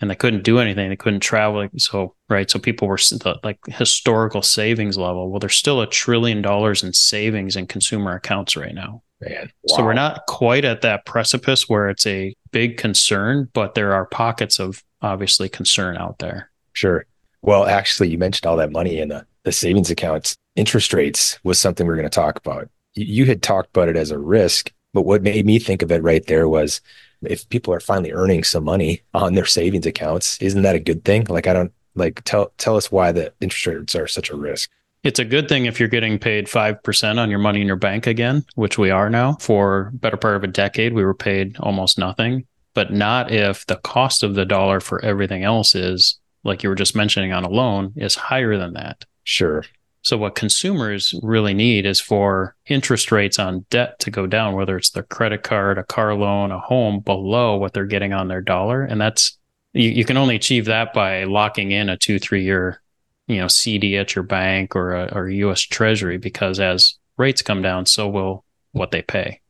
and 0.00 0.10
they 0.10 0.14
couldn't 0.14 0.44
do 0.44 0.58
anything. 0.58 0.88
They 0.88 0.96
couldn't 0.96 1.20
travel. 1.20 1.66
So 1.76 2.14
right? 2.28 2.50
So 2.50 2.58
people 2.58 2.88
were 2.88 2.96
the, 2.96 3.38
like 3.42 3.58
historical 3.66 4.42
savings 4.42 4.96
level. 4.96 5.30
Well 5.30 5.40
there's 5.40 5.56
still 5.56 5.80
a 5.80 5.86
trillion 5.86 6.42
dollars 6.42 6.82
in 6.82 6.92
savings 6.92 7.56
in 7.56 7.66
consumer 7.66 8.14
accounts 8.14 8.56
right 8.56 8.74
now. 8.74 9.02
Man, 9.20 9.50
wow. 9.64 9.76
so 9.76 9.84
we're 9.84 9.94
not 9.94 10.26
quite 10.28 10.64
at 10.64 10.82
that 10.82 11.04
precipice 11.04 11.68
where 11.68 11.88
it's 11.88 12.06
a 12.06 12.34
big 12.52 12.76
concern 12.76 13.48
but 13.52 13.74
there 13.74 13.92
are 13.92 14.06
pockets 14.06 14.60
of 14.60 14.84
obviously 15.02 15.48
concern 15.48 15.96
out 15.96 16.18
there. 16.20 16.50
Sure. 16.72 17.04
Well 17.42 17.66
actually 17.66 18.10
you 18.10 18.18
mentioned 18.18 18.46
all 18.46 18.56
that 18.58 18.70
money 18.70 19.00
in 19.00 19.08
the, 19.08 19.26
the 19.42 19.52
savings 19.52 19.90
accounts. 19.90 20.36
Interest 20.54 20.92
rates 20.92 21.38
was 21.42 21.58
something 21.58 21.86
we 21.86 21.92
are 21.92 21.96
going 21.96 22.08
to 22.08 22.10
talk 22.10 22.36
about. 22.38 22.68
You 22.94 23.26
had 23.26 23.42
talked 23.42 23.70
about 23.70 23.88
it 23.88 23.96
as 23.96 24.10
a 24.10 24.18
risk 24.18 24.72
but 24.94 25.02
what 25.02 25.22
made 25.22 25.46
me 25.46 25.58
think 25.58 25.82
of 25.82 25.92
it 25.92 26.02
right 26.02 26.26
there 26.26 26.48
was 26.48 26.80
if 27.22 27.48
people 27.48 27.74
are 27.74 27.80
finally 27.80 28.12
earning 28.12 28.44
some 28.44 28.64
money 28.64 29.02
on 29.14 29.34
their 29.34 29.44
savings 29.44 29.86
accounts, 29.86 30.38
isn't 30.40 30.62
that 30.62 30.76
a 30.76 30.80
good 30.80 31.04
thing? 31.04 31.24
Like, 31.28 31.46
I 31.46 31.52
don't 31.52 31.72
like 31.94 32.22
tell 32.24 32.52
tell 32.58 32.76
us 32.76 32.92
why 32.92 33.12
the 33.12 33.32
interest 33.40 33.66
rates 33.66 33.94
are 33.94 34.06
such 34.06 34.30
a 34.30 34.36
risk. 34.36 34.70
It's 35.04 35.18
a 35.18 35.24
good 35.24 35.48
thing 35.48 35.66
if 35.66 35.78
you're 35.78 35.88
getting 35.88 36.18
paid 36.18 36.46
5% 36.46 37.18
on 37.18 37.30
your 37.30 37.38
money 37.38 37.60
in 37.60 37.66
your 37.68 37.76
bank 37.76 38.06
again, 38.06 38.44
which 38.56 38.78
we 38.78 38.90
are 38.90 39.08
now. 39.08 39.34
For 39.34 39.90
better 39.94 40.16
part 40.16 40.36
of 40.36 40.42
a 40.42 40.48
decade, 40.48 40.92
we 40.92 41.04
were 41.04 41.14
paid 41.14 41.56
almost 41.60 41.98
nothing, 41.98 42.46
but 42.74 42.92
not 42.92 43.30
if 43.30 43.64
the 43.66 43.76
cost 43.76 44.24
of 44.24 44.34
the 44.34 44.44
dollar 44.44 44.80
for 44.80 45.04
everything 45.04 45.44
else 45.44 45.76
is, 45.76 46.18
like 46.42 46.62
you 46.62 46.68
were 46.68 46.74
just 46.74 46.96
mentioning 46.96 47.32
on 47.32 47.44
a 47.44 47.48
loan, 47.48 47.92
is 47.94 48.16
higher 48.16 48.58
than 48.58 48.72
that. 48.74 49.04
Sure. 49.22 49.64
So, 50.02 50.16
what 50.16 50.34
consumers 50.34 51.14
really 51.22 51.54
need 51.54 51.84
is 51.84 52.00
for 52.00 52.54
interest 52.66 53.10
rates 53.12 53.38
on 53.38 53.66
debt 53.70 53.98
to 54.00 54.10
go 54.10 54.26
down, 54.26 54.54
whether 54.54 54.76
it's 54.76 54.90
their 54.90 55.02
credit 55.02 55.42
card, 55.42 55.78
a 55.78 55.84
car 55.84 56.14
loan, 56.14 56.50
a 56.52 56.58
home, 56.58 57.00
below 57.00 57.56
what 57.56 57.72
they're 57.72 57.84
getting 57.84 58.12
on 58.12 58.28
their 58.28 58.40
dollar. 58.40 58.82
And 58.82 59.00
that's, 59.00 59.36
you, 59.72 59.90
you 59.90 60.04
can 60.04 60.16
only 60.16 60.36
achieve 60.36 60.66
that 60.66 60.94
by 60.94 61.24
locking 61.24 61.72
in 61.72 61.88
a 61.88 61.96
two, 61.96 62.18
three 62.18 62.44
year 62.44 62.80
you 63.28 63.36
know, 63.36 63.46
CD 63.46 63.96
at 63.98 64.16
your 64.16 64.24
bank 64.24 64.74
or 64.74 64.94
a, 64.94 65.14
or 65.14 65.28
a 65.28 65.34
US 65.34 65.60
Treasury 65.60 66.16
because 66.16 66.58
as 66.58 66.94
rates 67.16 67.42
come 67.42 67.62
down, 67.62 67.86
so 67.86 68.08
will 68.08 68.44
what 68.72 68.90
they 68.90 69.02
pay. 69.02 69.40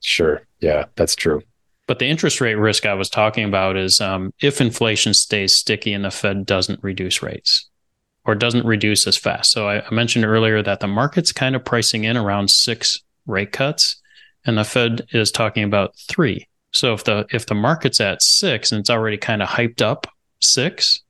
Sure. 0.00 0.42
Yeah, 0.60 0.86
that's 0.96 1.14
true. 1.14 1.42
But 1.86 2.00
the 2.00 2.06
interest 2.06 2.40
rate 2.40 2.56
risk 2.56 2.84
I 2.84 2.94
was 2.94 3.08
talking 3.08 3.44
about 3.44 3.76
is 3.76 4.00
um, 4.00 4.34
if 4.42 4.60
inflation 4.60 5.14
stays 5.14 5.54
sticky 5.54 5.94
and 5.94 6.04
the 6.04 6.10
Fed 6.10 6.44
doesn't 6.44 6.82
reduce 6.82 7.22
rates 7.22 7.68
or 8.28 8.34
doesn't 8.34 8.66
reduce 8.66 9.06
as 9.06 9.16
fast. 9.16 9.50
So 9.50 9.68
I, 9.68 9.82
I 9.84 9.90
mentioned 9.90 10.26
earlier 10.26 10.62
that 10.62 10.80
the 10.80 10.86
market's 10.86 11.32
kind 11.32 11.56
of 11.56 11.64
pricing 11.64 12.04
in 12.04 12.14
around 12.14 12.50
six 12.50 12.98
rate 13.26 13.52
cuts, 13.52 13.96
and 14.44 14.58
the 14.58 14.64
Fed 14.64 15.06
is 15.12 15.32
talking 15.32 15.64
about 15.64 15.96
three. 15.96 16.46
So 16.74 16.92
if 16.92 17.04
the 17.04 17.26
if 17.32 17.46
the 17.46 17.54
market's 17.54 18.02
at 18.02 18.22
six 18.22 18.70
and 18.70 18.80
it's 18.80 18.90
already 18.90 19.16
kind 19.16 19.42
of 19.42 19.48
hyped 19.48 19.80
up 19.80 20.06
six, 20.42 21.00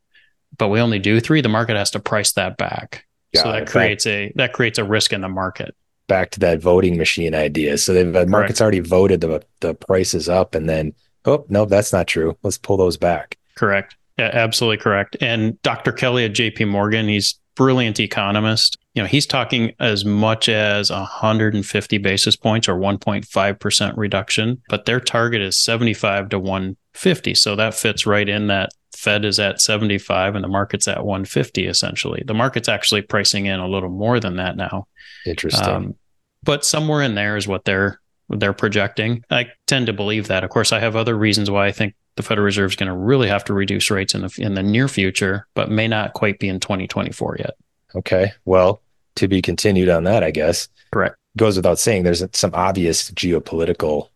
but 0.56 0.68
we 0.68 0.78
only 0.80 1.00
do 1.00 1.18
three, 1.18 1.40
the 1.40 1.48
market 1.48 1.76
has 1.76 1.90
to 1.90 1.98
price 1.98 2.32
that 2.34 2.56
back. 2.56 3.04
Got 3.34 3.42
so 3.42 3.50
that 3.50 3.62
it. 3.62 3.68
creates 3.68 4.06
a 4.06 4.32
that 4.36 4.52
creates 4.52 4.78
a 4.78 4.84
risk 4.84 5.12
in 5.12 5.20
the 5.20 5.28
market. 5.28 5.74
Back 6.06 6.30
to 6.30 6.40
that 6.40 6.62
voting 6.62 6.96
machine 6.96 7.34
idea. 7.34 7.78
So 7.78 7.92
the 7.94 8.26
market's 8.26 8.60
already 8.60 8.78
voted 8.78 9.22
the 9.22 9.44
the 9.58 9.74
prices 9.74 10.28
up, 10.28 10.54
and 10.54 10.68
then 10.68 10.94
oh 11.24 11.44
no, 11.48 11.64
that's 11.64 11.92
not 11.92 12.06
true. 12.06 12.38
Let's 12.44 12.58
pull 12.58 12.76
those 12.76 12.96
back. 12.96 13.36
Correct. 13.56 13.96
Yeah, 14.18 14.30
absolutely 14.32 14.78
correct. 14.78 15.16
And 15.20 15.60
Dr. 15.62 15.92
Kelly 15.92 16.24
at 16.24 16.32
JP 16.32 16.68
Morgan, 16.68 17.08
he's 17.08 17.38
brilliant 17.54 18.00
economist. 18.00 18.76
You 18.94 19.02
know, 19.02 19.08
he's 19.08 19.26
talking 19.26 19.72
as 19.80 20.04
much 20.04 20.48
as 20.48 20.90
150 20.90 21.98
basis 21.98 22.36
points 22.36 22.68
or 22.68 22.74
1.5% 22.74 23.96
reduction, 23.96 24.62
but 24.68 24.86
their 24.86 25.00
target 25.00 25.40
is 25.42 25.58
75 25.58 26.30
to 26.30 26.38
150. 26.38 27.34
So 27.34 27.56
that 27.56 27.74
fits 27.74 28.06
right 28.06 28.28
in 28.28 28.48
that 28.48 28.70
Fed 28.96 29.24
is 29.24 29.38
at 29.38 29.60
75 29.60 30.34
and 30.34 30.42
the 30.42 30.48
market's 30.48 30.88
at 30.88 31.04
150 31.04 31.66
essentially. 31.66 32.22
The 32.26 32.34
market's 32.34 32.68
actually 32.68 33.02
pricing 33.02 33.46
in 33.46 33.60
a 33.60 33.68
little 33.68 33.90
more 33.90 34.18
than 34.18 34.36
that 34.36 34.56
now. 34.56 34.88
Interesting. 35.24 35.68
Um, 35.68 35.94
but 36.42 36.64
somewhere 36.64 37.02
in 37.02 37.14
there 37.14 37.36
is 37.36 37.46
what 37.46 37.64
they're 37.64 38.00
they're 38.28 38.52
projecting. 38.52 39.22
I 39.30 39.46
tend 39.66 39.86
to 39.86 39.92
believe 39.92 40.28
that. 40.28 40.44
Of 40.44 40.50
course, 40.50 40.72
I 40.72 40.80
have 40.80 40.96
other 40.96 41.16
reasons 41.16 41.50
why 41.50 41.66
I 41.66 41.72
think 41.72 41.94
the 42.18 42.22
Federal 42.22 42.44
Reserve 42.44 42.72
is 42.72 42.76
going 42.76 42.88
to 42.88 42.96
really 42.96 43.28
have 43.28 43.44
to 43.44 43.54
reduce 43.54 43.90
rates 43.90 44.14
in 44.14 44.20
the 44.20 44.34
in 44.38 44.52
the 44.52 44.62
near 44.62 44.88
future, 44.88 45.46
but 45.54 45.70
may 45.70 45.88
not 45.88 46.12
quite 46.12 46.38
be 46.38 46.48
in 46.48 46.60
2024 46.60 47.36
yet. 47.38 47.54
Okay. 47.94 48.32
Well, 48.44 48.82
to 49.16 49.26
be 49.26 49.40
continued 49.40 49.88
on 49.88 50.04
that, 50.04 50.22
I 50.22 50.30
guess. 50.30 50.68
Correct. 50.92 51.16
Goes 51.36 51.56
without 51.56 51.78
saying, 51.78 52.02
there's 52.02 52.22
some 52.32 52.50
obvious 52.54 53.10
geopolitical 53.12 54.10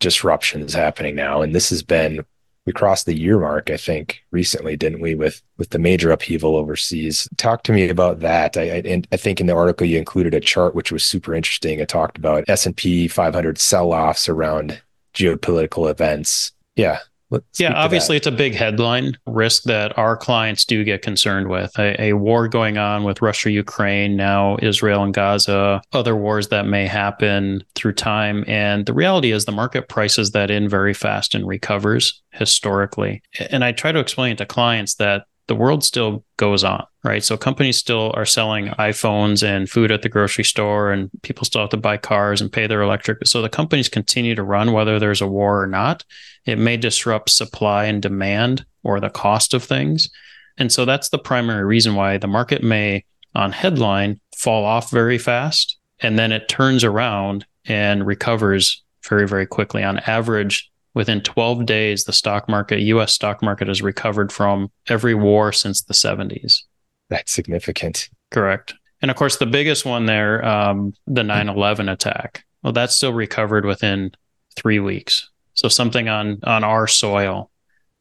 disruptions 0.00 0.74
happening 0.74 1.14
now, 1.14 1.40
and 1.40 1.54
this 1.54 1.70
has 1.70 1.82
been 1.82 2.24
we 2.66 2.72
crossed 2.72 3.06
the 3.06 3.14
year 3.14 3.38
mark 3.38 3.70
i 3.70 3.76
think 3.76 4.24
recently 4.30 4.76
didn't 4.76 5.00
we 5.00 5.14
with 5.14 5.42
with 5.58 5.70
the 5.70 5.78
major 5.78 6.10
upheaval 6.10 6.56
overseas 6.56 7.28
talk 7.36 7.62
to 7.62 7.72
me 7.72 7.88
about 7.88 8.20
that 8.20 8.56
i 8.56 8.76
i, 8.76 9.02
I 9.12 9.16
think 9.16 9.40
in 9.40 9.46
the 9.46 9.54
article 9.54 9.86
you 9.86 9.98
included 9.98 10.34
a 10.34 10.40
chart 10.40 10.74
which 10.74 10.90
was 10.90 11.04
super 11.04 11.34
interesting 11.34 11.78
it 11.78 11.88
talked 11.88 12.16
about 12.16 12.44
s&p 12.48 13.08
500 13.08 13.58
sell-offs 13.58 14.28
around 14.28 14.80
geopolitical 15.14 15.90
events 15.90 16.52
yeah 16.74 17.00
Let's 17.34 17.60
yeah, 17.60 17.72
obviously, 17.72 18.16
it's 18.16 18.26
a 18.26 18.32
big 18.32 18.54
headline 18.54 19.18
risk 19.26 19.64
that 19.64 19.96
our 19.98 20.16
clients 20.16 20.64
do 20.64 20.84
get 20.84 21.02
concerned 21.02 21.48
with. 21.48 21.76
A, 21.78 22.00
a, 22.00 22.12
war 22.12 22.46
going 22.46 22.78
on 22.78 23.02
with 23.02 23.20
Russia, 23.20 23.50
Ukraine, 23.50 24.16
now 24.16 24.56
Israel 24.62 25.02
and 25.02 25.12
Gaza, 25.12 25.82
other 25.92 26.14
wars 26.14 26.48
that 26.48 26.66
may 26.66 26.86
happen 26.86 27.62
through 27.74 27.94
time. 27.94 28.44
And 28.46 28.86
the 28.86 28.94
reality 28.94 29.32
is, 29.32 29.44
the 29.44 29.52
market 29.52 29.88
prices 29.88 30.30
that 30.30 30.50
in 30.50 30.68
very 30.68 30.94
fast 30.94 31.34
and 31.34 31.46
recovers 31.46 32.22
historically. 32.30 33.22
And 33.50 33.64
I 33.64 33.72
try 33.72 33.90
to 33.90 33.98
explain 33.98 34.36
to 34.36 34.46
clients 34.46 34.94
that 34.96 35.26
the 35.46 35.54
world 35.54 35.84
still 35.84 36.24
goes 36.36 36.64
on, 36.64 36.86
right? 37.02 37.22
So 37.22 37.36
companies 37.36 37.78
still 37.78 38.12
are 38.14 38.24
selling 38.24 38.68
iPhones 38.68 39.46
and 39.46 39.68
food 39.68 39.90
at 39.90 40.02
the 40.02 40.08
grocery 40.08 40.44
store, 40.44 40.90
and 40.90 41.10
people 41.22 41.44
still 41.44 41.60
have 41.60 41.70
to 41.70 41.76
buy 41.76 41.96
cars 41.96 42.40
and 42.40 42.52
pay 42.52 42.66
their 42.66 42.82
electric. 42.82 43.26
So 43.26 43.42
the 43.42 43.48
companies 43.48 43.88
continue 43.88 44.34
to 44.34 44.42
run 44.42 44.72
whether 44.72 44.98
there's 44.98 45.20
a 45.20 45.28
war 45.28 45.62
or 45.62 45.66
not. 45.66 46.04
It 46.46 46.58
may 46.58 46.76
disrupt 46.76 47.30
supply 47.30 47.84
and 47.84 48.00
demand 48.00 48.64
or 48.82 49.00
the 49.00 49.10
cost 49.10 49.54
of 49.54 49.62
things. 49.62 50.10
And 50.56 50.72
so 50.72 50.84
that's 50.84 51.08
the 51.08 51.18
primary 51.18 51.64
reason 51.64 51.94
why 51.94 52.16
the 52.16 52.26
market 52.26 52.62
may, 52.62 53.04
on 53.34 53.52
headline, 53.52 54.20
fall 54.36 54.64
off 54.64 54.90
very 54.90 55.18
fast. 55.18 55.76
And 56.00 56.18
then 56.18 56.32
it 56.32 56.48
turns 56.48 56.84
around 56.84 57.44
and 57.66 58.06
recovers 58.06 58.82
very, 59.08 59.26
very 59.26 59.46
quickly. 59.46 59.82
On 59.82 59.98
average, 60.00 60.70
Within 60.94 61.20
12 61.20 61.66
days, 61.66 62.04
the 62.04 62.12
stock 62.12 62.48
market, 62.48 62.80
US 62.80 63.12
stock 63.12 63.42
market, 63.42 63.68
has 63.68 63.82
recovered 63.82 64.32
from 64.32 64.70
every 64.88 65.14
war 65.14 65.52
since 65.52 65.82
the 65.82 65.94
70s. 65.94 66.62
That's 67.10 67.32
significant. 67.32 68.08
Correct. 68.30 68.74
And 69.02 69.10
of 69.10 69.16
course, 69.16 69.36
the 69.36 69.46
biggest 69.46 69.84
one 69.84 70.06
there, 70.06 70.44
um, 70.44 70.94
the 71.06 71.22
9 71.22 71.48
11 71.48 71.88
attack. 71.88 72.44
Well, 72.62 72.72
that's 72.72 72.94
still 72.94 73.12
recovered 73.12 73.66
within 73.66 74.12
three 74.56 74.78
weeks. 74.78 75.28
So 75.54 75.68
something 75.68 76.08
on 76.08 76.40
on 76.44 76.64
our 76.64 76.86
soil, 76.86 77.50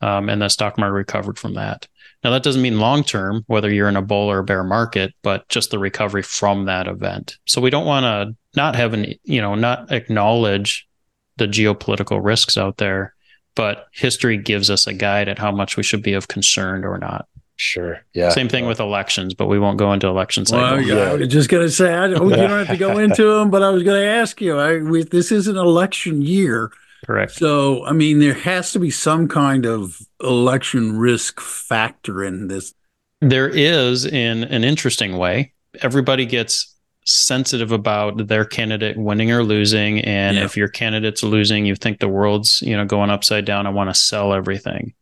um, 0.02 0.30
and 0.30 0.42
the 0.42 0.50
stock 0.50 0.78
market 0.78 0.94
recovered 0.94 1.38
from 1.38 1.56
that. 1.56 1.88
Now 2.24 2.32
that 2.32 2.44
doesn't 2.44 2.62
mean 2.62 2.80
long 2.80 3.04
term, 3.04 3.44
whether 3.48 3.72
you're 3.72 3.90
in 3.90 3.98
a 3.98 4.02
bull 4.02 4.32
or 4.32 4.40
a 4.40 4.44
bear 4.44 4.64
market, 4.64 5.14
but 5.22 5.48
just 5.50 5.72
the 5.72 5.80
recovery 5.80 6.24
from 6.24 6.66
that 6.66 6.88
event. 6.88 7.38
So 7.46 7.62
we 7.62 7.70
don't 7.70 7.86
want 7.86 8.06
to 8.06 8.36
not 8.56 8.76
have 8.76 8.94
an 8.94 9.14
you 9.24 9.42
know 9.42 9.56
not 9.56 9.92
acknowledge 9.92 10.88
the 11.38 11.48
geopolitical 11.48 12.24
risks 12.24 12.58
out 12.58 12.78
there, 12.78 13.14
but 13.56 13.88
history 13.94 14.38
gives 14.38 14.70
us 14.70 14.88
a 14.88 14.94
guide 14.94 15.28
at 15.28 15.40
how 15.40 15.52
much 15.52 15.78
we 15.78 15.84
should 15.84 16.04
be 16.04 16.14
of 16.14 16.28
concern 16.28 16.84
or 16.84 16.98
not. 16.98 17.28
Sure. 17.56 18.02
Yeah. 18.14 18.30
Same 18.30 18.50
thing 18.50 18.66
with 18.66 18.80
elections, 18.80 19.34
but 19.34 19.46
we 19.46 19.60
won't 19.60 19.78
go 19.78 19.94
into 19.94 20.08
elections. 20.08 20.52
Well, 20.52 20.82
yeah, 20.82 20.96
I 20.96 21.14
was 21.14 21.28
just 21.28 21.50
going 21.50 21.66
to 21.66 21.72
say, 21.72 21.94
I, 21.94 22.08
you 22.08 22.16
don't 22.18 22.50
have 22.50 22.68
to 22.68 22.78
go 22.78 22.98
into 22.98 23.24
them, 23.38 23.52
but 23.52 23.62
I 23.62 23.70
was 23.70 23.84
going 23.84 24.02
to 24.02 24.08
ask 24.08 24.42
you, 24.42 24.58
I, 24.58 24.78
we, 24.80 25.04
this 25.04 25.32
is 25.32 25.48
an 25.48 25.58
election 25.58 26.22
year. 26.24 26.72
Correct. 27.06 27.34
So, 27.34 27.86
I 27.86 27.92
mean, 27.92 28.20
there 28.20 28.34
has 28.34 28.72
to 28.72 28.80
be 28.80 28.90
some 28.90 29.28
kind 29.28 29.66
of 29.66 30.00
election 30.22 30.98
risk 30.98 31.40
factor 31.40 32.24
in 32.24 32.48
this. 32.48 32.74
There 33.22 33.50
is 33.50 34.06
in 34.06 34.46
an 34.46 34.64
interesting 34.64 35.18
way. 35.18 35.54
Everybody 35.82 36.26
gets 36.26 36.73
sensitive 37.06 37.72
about 37.72 38.28
their 38.28 38.46
candidate 38.46 38.98
winning 38.98 39.32
or 39.32 39.44
losing 39.44 40.00
and 40.02 40.38
yeah. 40.38 40.44
if 40.44 40.56
your 40.56 40.70
candidate's 40.70 41.22
losing 41.22 41.66
you 41.66 41.76
think 41.76 42.00
the 42.00 42.08
world's 42.08 42.62
you 42.62 42.78
know 42.78 42.86
going 42.86 43.10
upside 43.10 43.44
down 43.44 43.68
I 43.68 43.72
want 43.72 43.90
to 43.90 43.94
sell 43.94 44.34
everything 44.34 44.94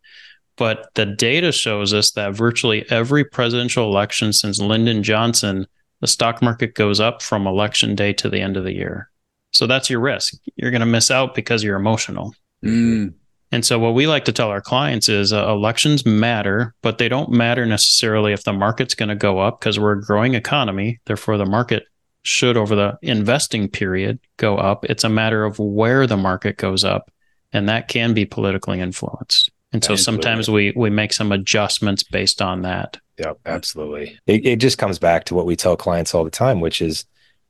but 0.56 0.90
the 0.96 1.06
data 1.06 1.52
shows 1.52 1.94
us 1.94 2.12
that 2.12 2.34
virtually 2.34 2.90
every 2.90 3.24
presidential 3.24 3.86
election 3.86 4.34
since 4.34 4.60
Lyndon 4.60 5.04
Johnson 5.04 5.68
the 6.00 6.08
stock 6.08 6.42
market 6.42 6.74
goes 6.74 7.00
up 7.00 7.22
from 7.22 7.46
election 7.46 7.94
day 7.94 8.14
to 8.14 8.30
the 8.30 8.42
end 8.42 8.58
of 8.58 8.64
the 8.64 8.74
year 8.74 9.10
so 9.52 9.68
that's 9.68 9.90
your 9.90 10.00
risk 10.00 10.34
you're 10.56 10.72
going 10.72 10.80
to 10.80 10.88
miss 10.88 11.12
out 11.12 11.36
because 11.36 11.64
you're 11.64 11.78
emotional 11.78 12.34
mm. 12.66 13.14
and 13.52 13.64
so 13.64 13.78
what 13.78 13.94
we 13.94 14.08
like 14.08 14.26
to 14.26 14.32
tell 14.32 14.50
our 14.50 14.62
clients 14.62 15.08
is 15.08 15.32
uh, 15.32 15.50
elections 15.50 16.04
matter, 16.04 16.74
but 16.82 16.98
they 16.98 17.10
don't 17.10 17.30
matter 17.30 17.66
necessarily 17.68 18.34
if 18.34 18.44
the 18.44 18.54
market's 18.54 18.96
going 18.96 19.10
to 19.10 19.16
go 19.16 19.40
up 19.40 19.60
because 19.60 19.78
we're 19.78 19.92
a 19.92 20.02
growing 20.02 20.36
economy. 20.36 21.00
Therefore, 21.06 21.38
the 21.38 21.46
market 21.46 21.84
should 22.24 22.58
over 22.58 22.76
the 22.76 22.98
investing 23.02 23.68
period 23.68 24.20
go 24.38 24.58
up. 24.58 24.86
It's 24.86 25.04
a 25.04 25.10
matter 25.10 25.44
of 25.44 25.60
where 25.60 26.08
the 26.08 26.18
market 26.18 26.58
goes 26.58 26.84
up, 26.84 27.12
and 27.54 27.68
that 27.70 27.88
can 27.88 28.14
be 28.14 28.26
politically 28.26 28.80
influenced. 28.80 29.52
And 29.74 29.84
so 29.84 29.96
sometimes 29.96 30.50
we 30.50 30.74
we 30.76 30.90
make 30.90 31.14
some 31.14 31.32
adjustments 31.32 32.04
based 32.04 32.42
on 32.42 32.64
that. 32.64 33.00
Yeah, 33.18 33.34
absolutely. 33.46 34.20
It, 34.28 34.46
it 34.46 34.56
just 34.58 34.78
comes 34.78 35.00
back 35.00 35.26
to 35.26 35.36
what 35.36 35.46
we 35.46 35.56
tell 35.56 35.78
clients 35.78 36.14
all 36.14 36.24
the 36.24 36.30
time, 36.30 36.60
which 36.60 36.82
is, 36.82 37.06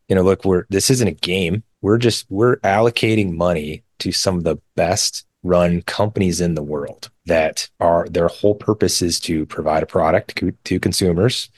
you 0.08 0.16
know, 0.16 0.22
look, 0.22 0.46
we're 0.46 0.66
this 0.70 0.90
isn't 0.92 1.08
a 1.08 1.14
game. 1.14 1.64
We're 1.82 1.98
just 1.98 2.28
we're 2.30 2.58
allocating 2.58 3.34
money 3.34 3.84
to 4.00 4.12
some 4.12 4.38
of 4.38 4.44
the 4.44 4.58
best 4.76 5.26
run 5.44 5.82
companies 5.84 6.42
in 6.42 6.54
the 6.54 6.62
world 6.62 7.10
that 7.26 7.68
are 7.80 8.08
their 8.10 8.28
whole 8.28 8.54
purpose 8.54 9.02
is 9.02 9.20
to 9.20 9.46
provide 9.48 9.82
a 9.82 9.88
product 9.88 10.36
to, 10.38 10.52
to 10.64 10.80
consumers 10.80 11.50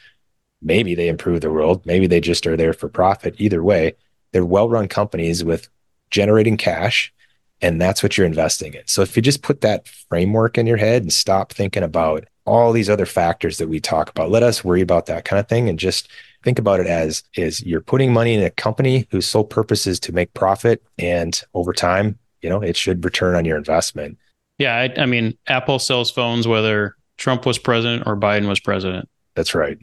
maybe 0.64 0.96
they 0.96 1.08
improve 1.08 1.42
the 1.42 1.52
world 1.52 1.86
maybe 1.86 2.08
they 2.08 2.22
just 2.22 2.48
are 2.48 2.58
there 2.58 2.74
for 2.74 2.90
profit. 2.90 3.36
Either 3.38 3.64
way 3.64 3.94
they're 4.32 4.46
well-run 4.46 4.88
companies 4.88 5.44
with 5.44 5.70
generating 6.10 6.58
cash 6.58 7.14
and 7.62 7.80
that's 7.80 8.04
what 8.04 8.18
you're 8.18 8.28
investing 8.28 8.74
in. 8.74 8.82
So 8.88 9.04
if 9.04 9.16
you 9.16 9.22
just 9.22 9.42
put 9.42 9.62
that 9.62 9.88
framework 9.88 10.58
in 10.58 10.68
your 10.68 10.78
head 10.78 11.02
and 11.02 11.14
stop 11.14 11.54
thinking 11.54 11.84
about 11.84 12.26
all 12.46 12.74
these 12.74 12.90
other 12.90 13.06
factors 13.06 13.58
that 13.58 13.70
we 13.70 13.80
talk 13.80 14.10
about 14.10 14.30
let 14.30 14.44
us 14.44 14.64
worry 14.64 14.82
about 14.82 15.06
that 15.06 15.26
kind 15.26 15.40
of 15.40 15.48
thing 15.48 15.70
and 15.70 15.80
just 15.80 16.10
think 16.44 16.60
about 16.60 16.80
it 16.80 16.88
as 16.88 17.24
is 17.36 17.66
you're 17.66 17.82
putting 17.82 18.12
money 18.12 18.34
in 18.34 18.44
a 18.44 18.50
company 18.50 19.08
whose 19.12 19.26
sole 19.26 19.46
purpose 19.46 19.88
is 19.88 20.00
to 20.00 20.12
make 20.12 20.34
profit 20.34 20.84
and 20.98 21.42
over 21.54 21.72
time 21.72 22.20
you 22.42 22.50
know 22.50 22.62
it 22.62 22.76
should 22.76 23.04
return 23.06 23.36
on 23.36 23.46
your 23.46 23.58
investment. 23.58 24.18
Yeah 24.58 24.76
I, 24.76 25.02
I 25.02 25.06
mean 25.06 25.38
apple 25.48 25.80
sells 25.80 26.12
phones 26.12 26.48
whether 26.48 26.98
trump 27.18 27.46
was 27.46 27.58
president 27.58 28.04
or 28.06 28.18
biden 28.18 28.48
was 28.48 28.60
president. 28.60 29.08
That's 29.36 29.56
right 29.56 29.78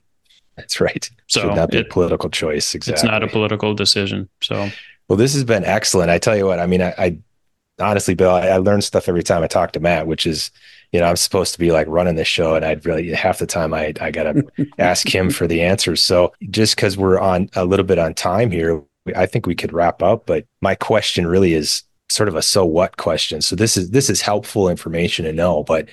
that's 0.57 0.81
right. 0.81 1.09
So 1.27 1.41
Should 1.43 1.55
not 1.55 1.71
be 1.71 1.79
it, 1.79 1.87
a 1.87 1.89
political 1.89 2.29
choice. 2.31 2.75
Exactly. 2.75 2.95
It's 2.95 3.05
not 3.05 3.23
a 3.23 3.29
political 3.29 3.75
decision. 3.75 4.29
So 4.43 4.71
well, 5.09 5.17
this 5.17 5.35
has 5.35 5.45
been 5.45 5.65
excellent. 5.65 6.11
I 6.11 6.19
tell 6.19 6.37
you 6.37 6.47
what, 6.47 6.61
I 6.61 6.67
mean, 6.67 6.83
I, 6.83 6.95
I 6.97 7.19
honestly, 7.81 8.15
Bill, 8.15 8.31
I, 8.31 8.49
I 8.49 8.57
learn 8.59 8.81
stuff 8.81 9.09
every 9.09 9.23
time 9.23 9.43
I 9.43 9.49
talk 9.49 9.73
to 9.73 9.81
Matt, 9.81 10.07
which 10.07 10.27
is, 10.27 10.51
you 10.93 11.01
know, 11.01 11.07
I'm 11.07 11.17
supposed 11.17 11.53
to 11.53 11.59
be 11.59 11.73
like 11.73 11.87
running 11.89 12.15
this 12.15 12.29
show, 12.29 12.55
and 12.55 12.65
I'd 12.65 12.85
really 12.85 13.11
half 13.11 13.39
the 13.39 13.47
time 13.47 13.75
I 13.75 13.93
I 14.01 14.11
gotta 14.11 14.45
ask 14.79 15.13
him 15.13 15.31
for 15.31 15.47
the 15.47 15.63
answers. 15.63 16.03
So 16.03 16.33
just 16.51 16.77
because 16.77 16.97
we're 16.97 17.19
on 17.19 17.49
a 17.55 17.65
little 17.65 17.87
bit 17.87 17.99
on 17.99 18.15
time 18.15 18.51
here, 18.51 18.83
I 19.17 19.27
think 19.27 19.47
we 19.47 19.55
could 19.55 19.73
wrap 19.73 20.03
up. 20.03 20.27
But 20.27 20.47
my 20.61 20.75
question 20.75 21.27
really 21.27 21.55
is 21.55 21.83
sort 22.09 22.29
of 22.29 22.35
a 22.35 22.43
so 22.43 22.65
what 22.65 22.97
question. 22.97 23.41
So 23.41 23.57
this 23.57 23.77
is 23.77 23.91
this 23.91 24.11
is 24.11 24.21
helpful 24.21 24.69
information 24.69 25.25
to 25.25 25.33
know, 25.33 25.63
but 25.65 25.89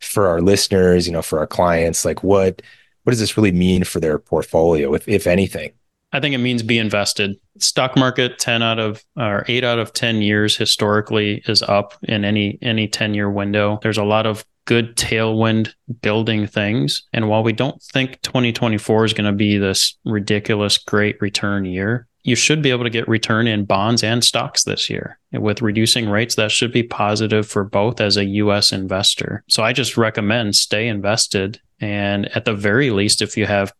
for 0.00 0.26
our 0.28 0.40
listeners, 0.40 1.06
you 1.06 1.12
know, 1.12 1.22
for 1.22 1.38
our 1.38 1.46
clients, 1.46 2.04
like 2.04 2.22
what 2.22 2.62
what 3.04 3.12
does 3.12 3.20
this 3.20 3.36
really 3.36 3.52
mean 3.52 3.84
for 3.84 4.00
their 4.00 4.18
portfolio, 4.18 4.94
if 4.94 5.08
if 5.08 5.26
anything? 5.26 5.72
I 6.12 6.20
think 6.20 6.34
it 6.34 6.38
means 6.38 6.62
be 6.62 6.78
invested. 6.78 7.36
Stock 7.58 7.96
market 7.96 8.38
10 8.38 8.62
out 8.62 8.78
of 8.78 9.04
or 9.16 9.44
8 9.48 9.64
out 9.64 9.80
of 9.80 9.92
10 9.92 10.22
years 10.22 10.56
historically 10.56 11.42
is 11.46 11.60
up 11.62 11.94
in 12.04 12.24
any 12.24 12.58
any 12.62 12.86
10 12.86 13.14
year 13.14 13.30
window. 13.30 13.78
There's 13.82 13.98
a 13.98 14.04
lot 14.04 14.26
of 14.26 14.44
good 14.66 14.96
tailwind 14.96 15.74
building 16.00 16.46
things. 16.46 17.02
And 17.12 17.28
while 17.28 17.42
we 17.42 17.52
don't 17.52 17.82
think 17.82 18.22
2024 18.22 19.04
is 19.04 19.12
going 19.12 19.30
to 19.30 19.36
be 19.36 19.58
this 19.58 19.98
ridiculous 20.04 20.78
great 20.78 21.20
return 21.20 21.64
year, 21.64 22.06
you 22.22 22.34
should 22.34 22.62
be 22.62 22.70
able 22.70 22.84
to 22.84 22.90
get 22.90 23.06
return 23.06 23.46
in 23.46 23.66
bonds 23.66 24.02
and 24.02 24.24
stocks 24.24 24.64
this 24.64 24.88
year. 24.88 25.18
With 25.32 25.60
reducing 25.60 26.08
rates, 26.08 26.36
that 26.36 26.50
should 26.50 26.72
be 26.72 26.82
positive 26.82 27.46
for 27.46 27.64
both 27.64 28.00
as 28.00 28.16
a 28.16 28.24
US 28.24 28.72
investor. 28.72 29.44
So 29.48 29.62
I 29.62 29.72
just 29.72 29.96
recommend 29.96 30.56
stay 30.56 30.88
invested. 30.88 31.60
And 31.80 32.34
at 32.36 32.44
the 32.44 32.54
very 32.54 32.90
least, 32.90 33.22
if 33.22 33.36
you 33.36 33.46
have 33.46 33.72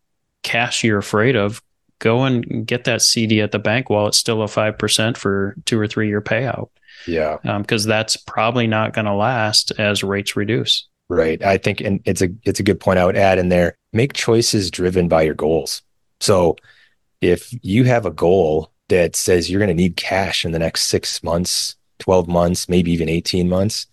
cash 0.43 0.83
you're 0.83 0.99
afraid 0.99 1.35
of, 1.35 1.61
go 1.99 2.23
and 2.23 2.65
get 2.67 2.83
that 2.85 3.01
CD 3.01 3.41
at 3.41 3.51
the 3.51 3.59
bank 3.59 3.89
while 3.89 4.07
it's 4.07 4.17
still 4.17 4.41
a 4.41 4.47
5% 4.47 5.17
for 5.17 5.55
two 5.65 5.79
or 5.79 5.87
three 5.87 6.07
year 6.07 6.21
payout. 6.21 6.69
Yeah. 7.07 7.37
Because 7.57 7.85
um, 7.85 7.89
that's 7.89 8.15
probably 8.15 8.67
not 8.67 8.93
going 8.93 9.05
to 9.05 9.13
last 9.13 9.71
as 9.77 10.03
rates 10.03 10.35
reduce. 10.35 10.87
Right. 11.07 11.43
I 11.43 11.57
think, 11.57 11.81
and 11.81 12.01
it's 12.05 12.21
a, 12.21 12.29
it's 12.43 12.59
a 12.59 12.63
good 12.63 12.79
point 12.79 12.99
I 12.99 13.05
would 13.05 13.17
add 13.17 13.37
in 13.37 13.49
there. 13.49 13.77
Make 13.93 14.13
choices 14.13 14.71
driven 14.71 15.07
by 15.07 15.21
your 15.21 15.35
goals. 15.35 15.81
So 16.19 16.57
if 17.21 17.53
you 17.61 17.83
have 17.85 18.05
a 18.05 18.11
goal 18.11 18.71
that 18.89 19.15
says 19.15 19.49
you're 19.49 19.59
going 19.59 19.69
to 19.69 19.75
need 19.75 19.97
cash 19.97 20.45
in 20.45 20.51
the 20.51 20.59
next 20.59 20.87
six 20.87 21.23
months, 21.23 21.75
12 21.99 22.27
months, 22.27 22.67
maybe 22.67 22.91
even 22.91 23.09
18 23.09 23.47
months, 23.47 23.87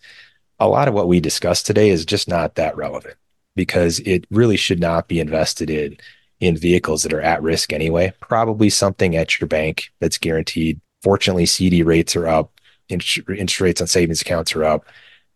a 0.59 0.69
lot 0.69 0.89
of 0.89 0.95
what 0.95 1.09
we 1.09 1.21
discussed 1.21 1.67
today 1.67 1.91
is 1.91 2.05
just 2.05 2.29
not 2.29 2.55
that 2.55 2.77
relevant 2.77 3.17
because 3.55 4.01
it 4.01 4.25
really 4.31 4.57
should 4.57 4.81
not 4.81 5.09
be 5.09 5.21
invested 5.21 5.71
in 5.71 5.97
in 6.41 6.57
vehicles 6.57 7.05
that 7.05 7.13
are 7.13 7.21
at 7.21 7.43
risk 7.43 7.73
anyway. 7.73 8.13
Probably 8.21 8.69
something 8.69 9.15
at 9.15 9.41
your 9.41 9.47
bank 9.47 9.93
that's 10.01 10.19
guaranteed. 10.19 10.81
Fortunately, 11.01 11.47
CD 11.47 11.85
rates 11.85 12.17
are 12.17 12.27
up, 12.27 12.53
interest 12.89 13.61
rates 13.61 13.81
on 13.81 13.87
savings 13.87 14.23
accounts 14.23 14.55
are 14.57 14.65
up. 14.65 14.85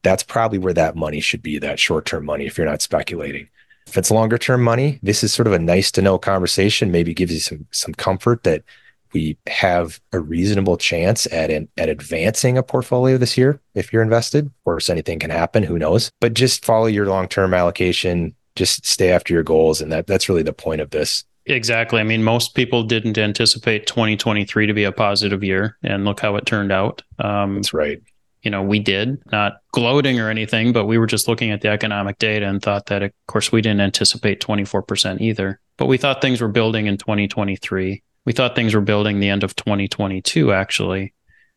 That's 0.03 0.25
probably 0.25 0.59
where 0.59 0.73
that 0.73 0.97
money 0.97 1.21
should 1.21 1.43
be, 1.43 1.59
that 1.59 1.79
short 1.79 2.07
term 2.07 2.25
money, 2.25 2.47
if 2.47 2.59
you're 2.59 2.67
not 2.67 2.83
speculating. 2.83 3.49
If 3.87 3.97
it's 3.97 4.11
longer 4.11 4.37
term 4.37 4.63
money, 4.63 4.99
this 5.03 5.23
is 5.23 5.33
sort 5.33 5.47
of 5.47 5.53
a 5.53 5.59
nice 5.59 5.93
to 5.93 6.03
know 6.03 6.19
conversation. 6.19 6.91
Maybe 6.91 7.15
gives 7.15 7.33
you 7.33 7.41
some 7.41 7.67
some 7.71 7.95
comfort 7.95 8.43
that 8.43 8.65
we 9.13 9.39
have 9.47 10.01
a 10.13 10.21
reasonable 10.21 10.77
chance 10.77 11.27
at 11.33 11.51
an, 11.51 11.69
at 11.77 11.89
advancing 11.89 12.59
a 12.59 12.63
portfolio 12.63 13.19
this 13.19 13.37
year 13.37 13.61
if 13.75 13.93
you're 13.93 14.03
invested. 14.03 14.47
Of 14.47 14.65
course, 14.65 14.91
anything 14.91 15.19
can 15.19 15.31
happen. 15.31 15.63
Who 15.63 15.79
knows? 15.79 16.11
But 16.21 16.35
just 16.35 16.65
follow 16.65 16.87
your 16.87 17.07
long 17.07 17.29
term 17.29 17.55
allocation. 17.55 18.35
Just 18.55 18.87
stay 18.87 19.11
after 19.11 19.35
your 19.35 19.43
goals, 19.43 19.81
and 19.81 19.93
that 19.93 20.07
that's 20.07 20.29
really 20.29 20.43
the 20.43 20.53
point 20.53 20.81
of 20.81 20.91
this. 20.91 21.25
Exactly. 21.45 22.01
I 22.01 22.03
mean, 22.03 22.25
most 22.25 22.55
people 22.55 22.83
didn't 22.83 23.19
anticipate 23.19 23.87
2023 23.87 24.67
to 24.67 24.75
be 24.75 24.85
a 24.85 24.93
positive 24.93 25.45
year, 25.45 25.77
and 25.83 26.05
look 26.05 26.21
how 26.21 26.37
it 26.37 26.47
turned 26.47 26.73
out. 26.73 27.03
Um, 27.19 27.57
that's 27.57 27.75
right 27.75 28.01
you 28.47 28.51
know, 28.51 28.63
we 28.63 28.79
did, 28.79 29.21
not 29.33 29.55
gloating 29.73 30.21
or 30.21 30.31
anything, 30.31 30.73
but 30.73 30.87
we 30.87 30.99
were 30.99 31.07
just 31.09 31.27
looking 31.27 31.51
at 31.51 31.63
the 31.63 31.69
economic 31.69 32.17
data 32.19 32.47
and 32.47 32.63
thought 32.63 32.87
that, 32.87 33.03
of 33.03 33.11
course, 33.27 33.51
we 33.51 33.61
didn't 33.61 33.81
anticipate 33.81 34.41
24% 34.41 35.21
either. 35.21 35.59
But 35.79 35.87
we 35.87 35.99
thought 35.99 36.23
things 36.23 36.41
were 36.41 36.47
building 36.47 36.87
in 36.87 36.97
2023. 36.97 38.05
We 38.27 38.33
thought 38.33 38.55
things 38.55 38.75
were 38.75 38.83
building 38.83 39.21
the 39.21 39.31
end 39.31 39.43
of 39.43 39.57
2022, 39.57 40.53
actually. 40.53 41.15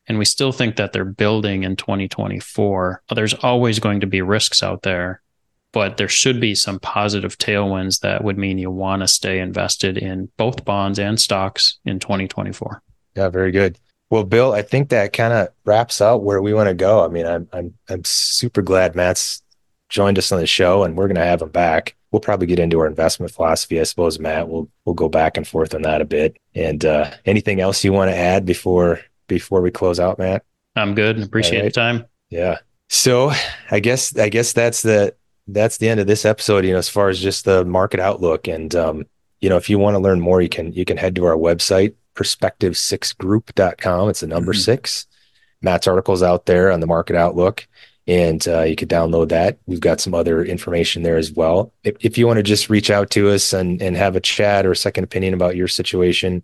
And 0.08 0.18
we 0.18 0.26
still 0.26 0.52
think 0.52 0.78
that 0.78 0.94
they're 0.94 1.04
building 1.04 1.64
in 1.64 1.76
2024. 1.76 3.04
There's 3.14 3.34
always 3.34 3.80
going 3.80 4.00
to 4.00 4.08
be 4.08 4.22
risks 4.22 4.64
out 4.64 4.84
there, 4.84 5.22
but 5.74 5.98
there 5.98 6.08
should 6.08 6.40
be 6.40 6.56
some 6.56 6.80
positive 6.80 7.38
tailwinds 7.38 8.00
that 8.00 8.24
would 8.24 8.38
mean 8.38 8.58
you 8.58 8.72
want 8.72 9.02
to 9.02 9.08
stay 9.08 9.40
invested 9.40 9.98
in 9.98 10.32
both 10.38 10.64
bonds 10.64 10.98
and 10.98 11.20
stocks 11.20 11.80
in 11.86 12.00
2024. 12.00 12.82
Yeah, 13.16 13.30
very 13.30 13.52
good. 13.52 13.78
Well, 14.10 14.24
Bill, 14.24 14.54
I 14.54 14.64
think 14.64 14.90
that 14.90 15.14
kind 15.14 15.34
of 15.34 15.50
wraps 15.66 16.02
up 16.02 16.22
where 16.22 16.42
we 16.42 16.54
want 16.54 16.70
to 16.70 16.74
go. 16.74 17.06
I 17.06 17.10
mean, 17.10 17.28
I'm 17.28 17.48
I'm 17.54 17.74
I'm 17.90 18.04
super 18.04 18.64
glad 18.64 18.96
Matt's 18.96 19.44
joined 19.90 20.18
us 20.18 20.32
on 20.32 20.40
the 20.40 20.48
show, 20.48 20.84
and 20.84 20.96
we're 20.96 21.08
going 21.08 21.16
to 21.16 21.26
have 21.26 21.42
him 21.42 21.50
back. 21.50 21.96
We'll 22.12 22.20
probably 22.20 22.48
get 22.48 22.60
into 22.60 22.80
our 22.80 22.88
investment 22.88 23.32
philosophy, 23.32 23.80
I 23.80 23.84
suppose. 23.84 24.20
Matt, 24.20 24.48
we'll 24.48 24.70
we'll 24.86 24.96
go 24.96 25.10
back 25.10 25.38
and 25.38 25.48
forth 25.48 25.76
on 25.76 25.84
that 25.84 26.02
a 26.02 26.06
bit. 26.06 26.38
And 26.56 26.84
uh, 26.84 27.12
anything 27.26 27.60
else 27.60 27.84
you 27.84 27.94
want 27.94 28.10
to 28.10 28.18
add 28.18 28.46
before 28.46 29.02
before 29.28 29.62
we 29.62 29.72
close 29.72 30.00
out, 30.00 30.18
Matt? 30.18 30.44
I'm 30.76 30.96
good. 30.96 31.22
Appreciate 31.22 31.60
right. 31.60 31.66
the 31.66 31.72
time. 31.72 32.06
Yeah. 32.30 32.60
So 32.90 33.32
I 33.70 33.80
guess 33.80 34.18
I 34.18 34.30
guess 34.30 34.54
that's 34.54 34.82
the 34.82 35.16
that's 35.48 35.78
the 35.78 35.90
end 35.90 36.00
of 36.00 36.08
this 36.08 36.26
episode. 36.26 36.66
You 36.66 36.74
know, 36.74 36.80
as 36.80 36.90
far 36.90 37.10
as 37.10 37.20
just 37.20 37.46
the 37.46 37.64
market 37.66 38.00
outlook, 38.00 38.48
and 38.48 38.74
um, 38.76 39.06
you 39.42 39.50
know, 39.50 39.58
if 39.58 39.70
you 39.70 39.78
want 39.78 39.96
to 39.96 40.00
learn 40.00 40.20
more, 40.20 40.42
you 40.42 40.50
can 40.50 40.74
you 40.74 40.86
can 40.86 40.98
head 40.98 41.16
to 41.16 41.26
our 41.26 41.36
website 41.36 41.94
perspective6group.com. 42.16 44.10
It's 44.10 44.24
a 44.24 44.28
number 44.28 44.52
mm-hmm. 44.52 44.60
six. 44.60 45.06
Matt's 45.62 45.88
article's 45.88 46.24
out 46.24 46.46
there 46.46 46.72
on 46.72 46.80
the 46.80 46.88
market 46.88 47.16
outlook, 47.16 47.68
and 48.10 48.48
uh, 48.48 48.64
you 48.64 48.76
could 48.76 48.90
download 48.90 49.30
that. 49.30 49.60
We've 49.68 49.80
got 49.80 50.02
some 50.02 50.16
other 50.16 50.44
information 50.44 51.04
there 51.04 51.18
as 51.18 51.32
well. 51.32 51.72
If, 51.84 51.96
if 52.00 52.18
you 52.18 52.26
want 52.26 52.38
to 52.38 52.44
just 52.44 52.68
reach 52.68 52.90
out 52.90 53.12
to 53.12 53.30
us 53.30 53.54
and, 53.54 53.80
and 53.84 53.96
have 53.96 54.16
a 54.16 54.20
chat 54.20 54.66
or 54.66 54.72
a 54.72 54.76
second 54.76 55.04
opinion 55.04 55.36
about 55.36 55.56
your 55.56 55.68
situation, 55.68 56.42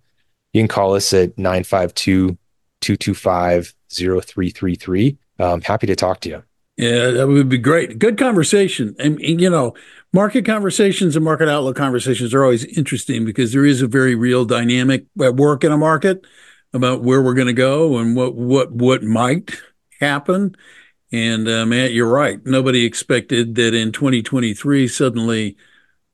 you 0.53 0.61
can 0.61 0.67
call 0.67 0.93
us 0.93 1.11
at 1.11 1.35
952 1.39 2.37
225 2.81 3.73
0333. 3.89 5.17
I'm 5.39 5.61
happy 5.61 5.87
to 5.87 5.95
talk 5.95 6.19
to 6.21 6.29
you. 6.29 6.43
Yeah, 6.77 7.09
that 7.11 7.27
would 7.27 7.49
be 7.49 7.57
great. 7.57 7.97
Good 7.97 8.19
conversation. 8.19 8.95
And, 8.99 9.19
you 9.19 9.49
know, 9.49 9.73
market 10.13 10.45
conversations 10.45 11.15
and 11.15 11.25
market 11.25 11.49
outlook 11.49 11.77
conversations 11.77 12.31
are 12.33 12.43
always 12.43 12.65
interesting 12.65 13.25
because 13.25 13.53
there 13.53 13.65
is 13.65 13.81
a 13.81 13.87
very 13.87 14.13
real 14.13 14.45
dynamic 14.45 15.05
at 15.19 15.35
work 15.35 15.63
in 15.63 15.71
a 15.71 15.77
market 15.77 16.25
about 16.73 17.01
where 17.01 17.23
we're 17.23 17.33
going 17.33 17.47
to 17.47 17.53
go 17.53 17.97
and 17.97 18.15
what 18.15 18.35
what 18.35 18.71
what 18.71 19.01
might 19.01 19.57
happen. 19.99 20.55
And 21.15 21.47
uh, 21.47 21.65
Matt, 21.65 21.93
you're 21.93 22.09
right. 22.09 22.45
Nobody 22.45 22.83
expected 22.83 23.55
that 23.55 23.73
in 23.73 23.93
2023 23.93 24.85
suddenly 24.89 25.55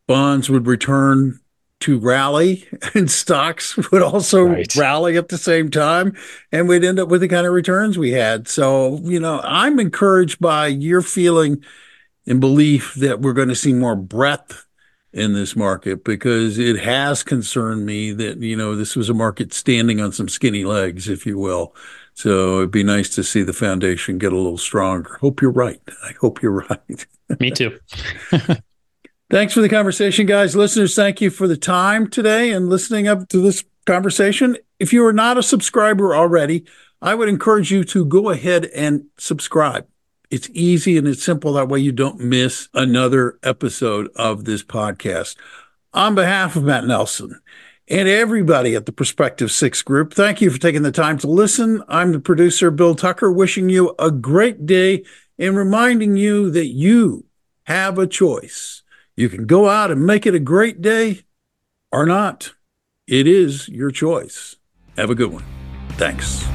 bonds 0.06 0.48
would 0.48 0.68
return 0.68 1.40
to 1.80 1.98
rally 1.98 2.68
and 2.94 3.10
stocks 3.10 3.76
would 3.92 4.04
also 4.04 4.44
right. 4.44 4.76
rally 4.76 5.18
at 5.18 5.30
the 5.30 5.40
same 5.40 5.72
time 5.72 6.16
and 6.52 6.68
we'd 6.68 6.84
end 6.84 7.00
up 7.00 7.10
with 7.10 7.22
the 7.22 7.28
kind 7.28 7.48
of 7.48 7.54
returns 7.54 7.98
we 7.98 8.12
had 8.12 8.48
so 8.48 9.00
you 9.02 9.20
know 9.20 9.40
i'm 9.44 9.80
encouraged 9.80 10.40
by 10.40 10.68
your 10.68 11.02
feeling 11.02 11.64
and 12.28 12.40
belief 12.40 12.94
that 12.94 13.20
we're 13.20 13.34
going 13.34 13.48
to 13.48 13.56
see 13.56 13.74
more 13.74 13.96
breadth 13.96 14.68
in 15.12 15.34
this 15.34 15.56
market 15.56 16.04
because 16.04 16.60
it 16.60 16.78
has 16.78 17.24
concerned 17.24 17.84
me 17.84 18.12
that 18.12 18.38
you 18.38 18.56
know 18.56 18.76
this 18.76 18.96
was 18.96 19.10
a 19.10 19.14
market 19.16 19.52
standing 19.52 20.00
on 20.00 20.12
some 20.12 20.30
skinny 20.30 20.64
legs 20.64 21.10
if 21.10 21.26
you 21.26 21.40
will 21.40 21.74
so 22.22 22.58
it'd 22.58 22.72
be 22.72 22.84
nice 22.84 23.10
to 23.10 23.24
see 23.24 23.44
the 23.44 23.54
foundation 23.54 24.18
get 24.18 24.34
a 24.34 24.38
little 24.38 24.58
stronger 24.58 25.18
hope 25.22 25.42
you're 25.42 25.52
right 25.52 25.82
i 26.04 26.12
hope 26.20 26.42
you're 26.42 26.66
right 26.70 27.06
me 27.40 27.52
too 27.52 27.78
Thanks 29.32 29.54
for 29.54 29.62
the 29.62 29.70
conversation, 29.70 30.26
guys. 30.26 30.58
Listeners, 30.58 30.94
thank 30.94 31.22
you 31.22 31.30
for 31.30 31.48
the 31.48 31.56
time 31.56 32.10
today 32.10 32.52
and 32.52 32.68
listening 32.68 33.08
up 33.08 33.30
to 33.30 33.38
this 33.38 33.64
conversation. 33.86 34.58
If 34.78 34.92
you 34.92 35.06
are 35.06 35.14
not 35.14 35.38
a 35.38 35.44
subscriber 35.44 36.14
already, 36.14 36.66
I 37.02 37.16
would 37.16 37.30
encourage 37.30 37.72
you 37.72 37.86
to 37.86 38.04
go 38.04 38.30
ahead 38.30 38.66
and 38.66 39.06
subscribe. 39.18 39.88
It's 40.30 40.50
easy 40.52 40.98
and 40.98 41.08
it's 41.08 41.24
simple. 41.24 41.54
That 41.54 41.70
way 41.70 41.80
you 41.80 41.94
don't 41.94 42.20
miss 42.20 42.68
another 42.74 43.40
episode 43.42 44.10
of 44.18 44.44
this 44.44 44.64
podcast. 44.64 45.38
On 45.94 46.14
behalf 46.14 46.58
of 46.58 46.66
Matt 46.66 46.84
Nelson 46.84 47.40
and 47.92 48.08
everybody 48.08 48.74
at 48.74 48.86
the 48.86 48.94
Perspective 48.94 49.52
Six 49.52 49.82
Group, 49.82 50.14
thank 50.14 50.40
you 50.40 50.50
for 50.50 50.58
taking 50.58 50.82
the 50.82 50.94
time 50.94 51.18
to 51.20 51.28
listen. 51.28 51.84
I'm 51.90 52.14
the 52.14 52.22
producer, 52.22 52.72
Bill 52.72 52.96
Tucker, 52.96 53.30
wishing 53.30 53.70
you 53.70 53.94
a 54.00 54.10
great 54.10 54.66
day 54.66 55.04
and 55.38 55.58
reminding 55.58 56.16
you 56.16 56.50
that 56.52 56.68
you 56.68 57.26
have 57.66 58.00
a 58.00 58.08
choice 58.08 58.82
you 59.18 59.28
can 59.28 59.46
go 59.46 59.68
out 59.68 59.92
and 59.92 60.06
make 60.06 60.26
it 60.26 60.34
a 60.34 60.40
great 60.40 60.82
day 60.82 61.24
or 61.92 62.06
not. 62.06 62.54
It 63.08 63.28
is 63.28 63.68
your 63.68 63.92
choice. 63.92 64.56
Have 64.96 65.10
a 65.10 65.16
good 65.16 65.32
one. 65.32 65.44
Thanks. 65.92 66.48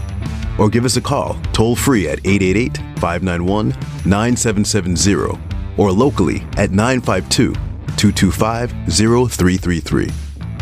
or 0.58 0.68
give 0.70 0.86
us 0.86 0.96
a 0.96 1.02
call 1.02 1.36
toll 1.52 1.76
free 1.76 2.08
at 2.08 2.18
888 2.24 2.78
591 2.98 3.68
9770 4.06 5.38
or 5.76 5.92
locally 5.92 6.42
at 6.56 6.70
952 6.70 7.52
225 7.52 8.70
0333. 8.88 10.08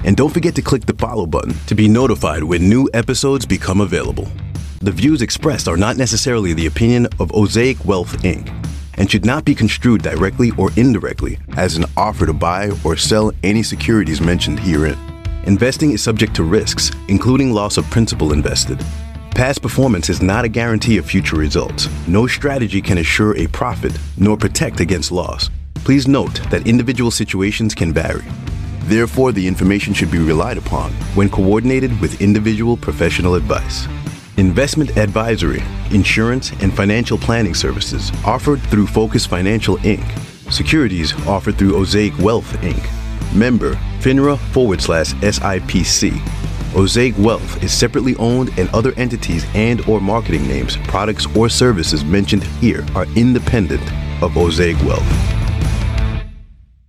And 0.05 0.17
don't 0.17 0.35
forget 0.35 0.57
to 0.57 0.63
click 0.63 0.85
the 0.85 0.95
follow 0.95 1.27
button 1.27 1.55
to 1.67 1.77
be 1.77 1.87
notified 1.87 2.43
when 2.43 2.69
new 2.69 2.91
episodes 2.93 3.47
become 3.47 3.81
available. 3.81 4.27
The 4.81 4.91
views 4.91 5.23
expressed 5.23 5.69
are 5.69 5.77
not 5.77 5.97
necessarily 5.97 6.55
the 6.55 6.67
opinion 6.67 7.07
of 7.21 7.31
Osaic 7.31 7.85
Wealth 7.85 8.21
Inc. 8.25 8.51
and 8.99 9.11
should 9.11 9.25
not 9.25 9.45
be 9.45 9.55
construed 9.55 10.03
directly 10.03 10.51
or 10.59 10.71
indirectly 10.77 11.39
as 11.57 11.77
an 11.77 11.85
offer 11.97 12.27
to 12.27 12.33
buy 12.33 12.71
or 12.85 12.97
sell 12.97 13.33
any 13.43 13.63
securities 13.63 14.21
mentioned 14.21 14.61
herein. 14.61 14.99
Investing 15.45 15.91
is 15.91 16.03
subject 16.03 16.35
to 16.37 16.45
risks, 16.45 16.91
including 17.09 17.53
loss 17.53 17.77
of 17.77 17.91
principal 17.91 18.33
invested. 18.33 18.79
Past 19.35 19.63
performance 19.63 20.09
is 20.09 20.23
not 20.23 20.45
a 20.45 20.49
guarantee 20.49 20.99
of 20.99 21.07
future 21.07 21.37
results. 21.37 21.89
No 22.07 22.27
strategy 22.27 22.83
can 22.83 22.99
assure 22.99 23.37
a 23.37 23.47
profit 23.49 23.97
nor 24.19 24.37
protect 24.37 24.81
against 24.81 25.11
loss. 25.11 25.51
Please 25.75 26.07
note 26.07 26.41
that 26.51 26.67
individual 26.67 27.11
situations 27.11 27.75
can 27.75 27.93
vary. 27.93 28.25
Therefore, 28.85 29.33
the 29.33 29.47
information 29.47 29.95
should 29.95 30.11
be 30.11 30.19
relied 30.19 30.59
upon 30.59 30.93
when 31.15 31.31
coordinated 31.31 31.99
with 32.01 32.21
individual 32.21 32.77
professional 32.77 33.35
advice. 33.35 33.87
Investment 34.39 34.97
advisory, 34.97 35.63
insurance, 35.91 36.53
and 36.63 36.73
financial 36.73 37.19
planning 37.19 37.55
services 37.55 38.11
offered 38.25 38.63
through 38.63 38.87
Focus 38.87 39.27
Financial 39.27 39.77
Inc. 39.79 40.03
Securities 40.51 41.13
offered 41.27 41.59
through 41.59 41.73
Osaic 41.73 42.19
Wealth 42.19 42.51
Inc. 42.63 42.83
Member 43.35 43.75
FINRA 44.01 44.39
forward 44.39 44.81
slash 44.81 45.13
SIPC. 45.17 46.13
Osaic 46.73 47.19
Wealth 47.19 47.63
is 47.63 47.75
separately 47.75 48.17
owned 48.17 48.59
and 48.59 48.71
other 48.71 48.95
entities 48.97 49.45
and 49.55 49.87
or 49.87 50.01
marketing 50.01 50.49
names, 50.49 50.79
products, 50.89 51.27
or 51.37 51.51
services 51.51 52.03
mentioned 52.03 52.43
here 52.43 52.87
are 52.95 53.05
independent 53.15 53.83
of 54.23 54.33
Osaic 54.33 54.83
Wealth. 54.87 55.42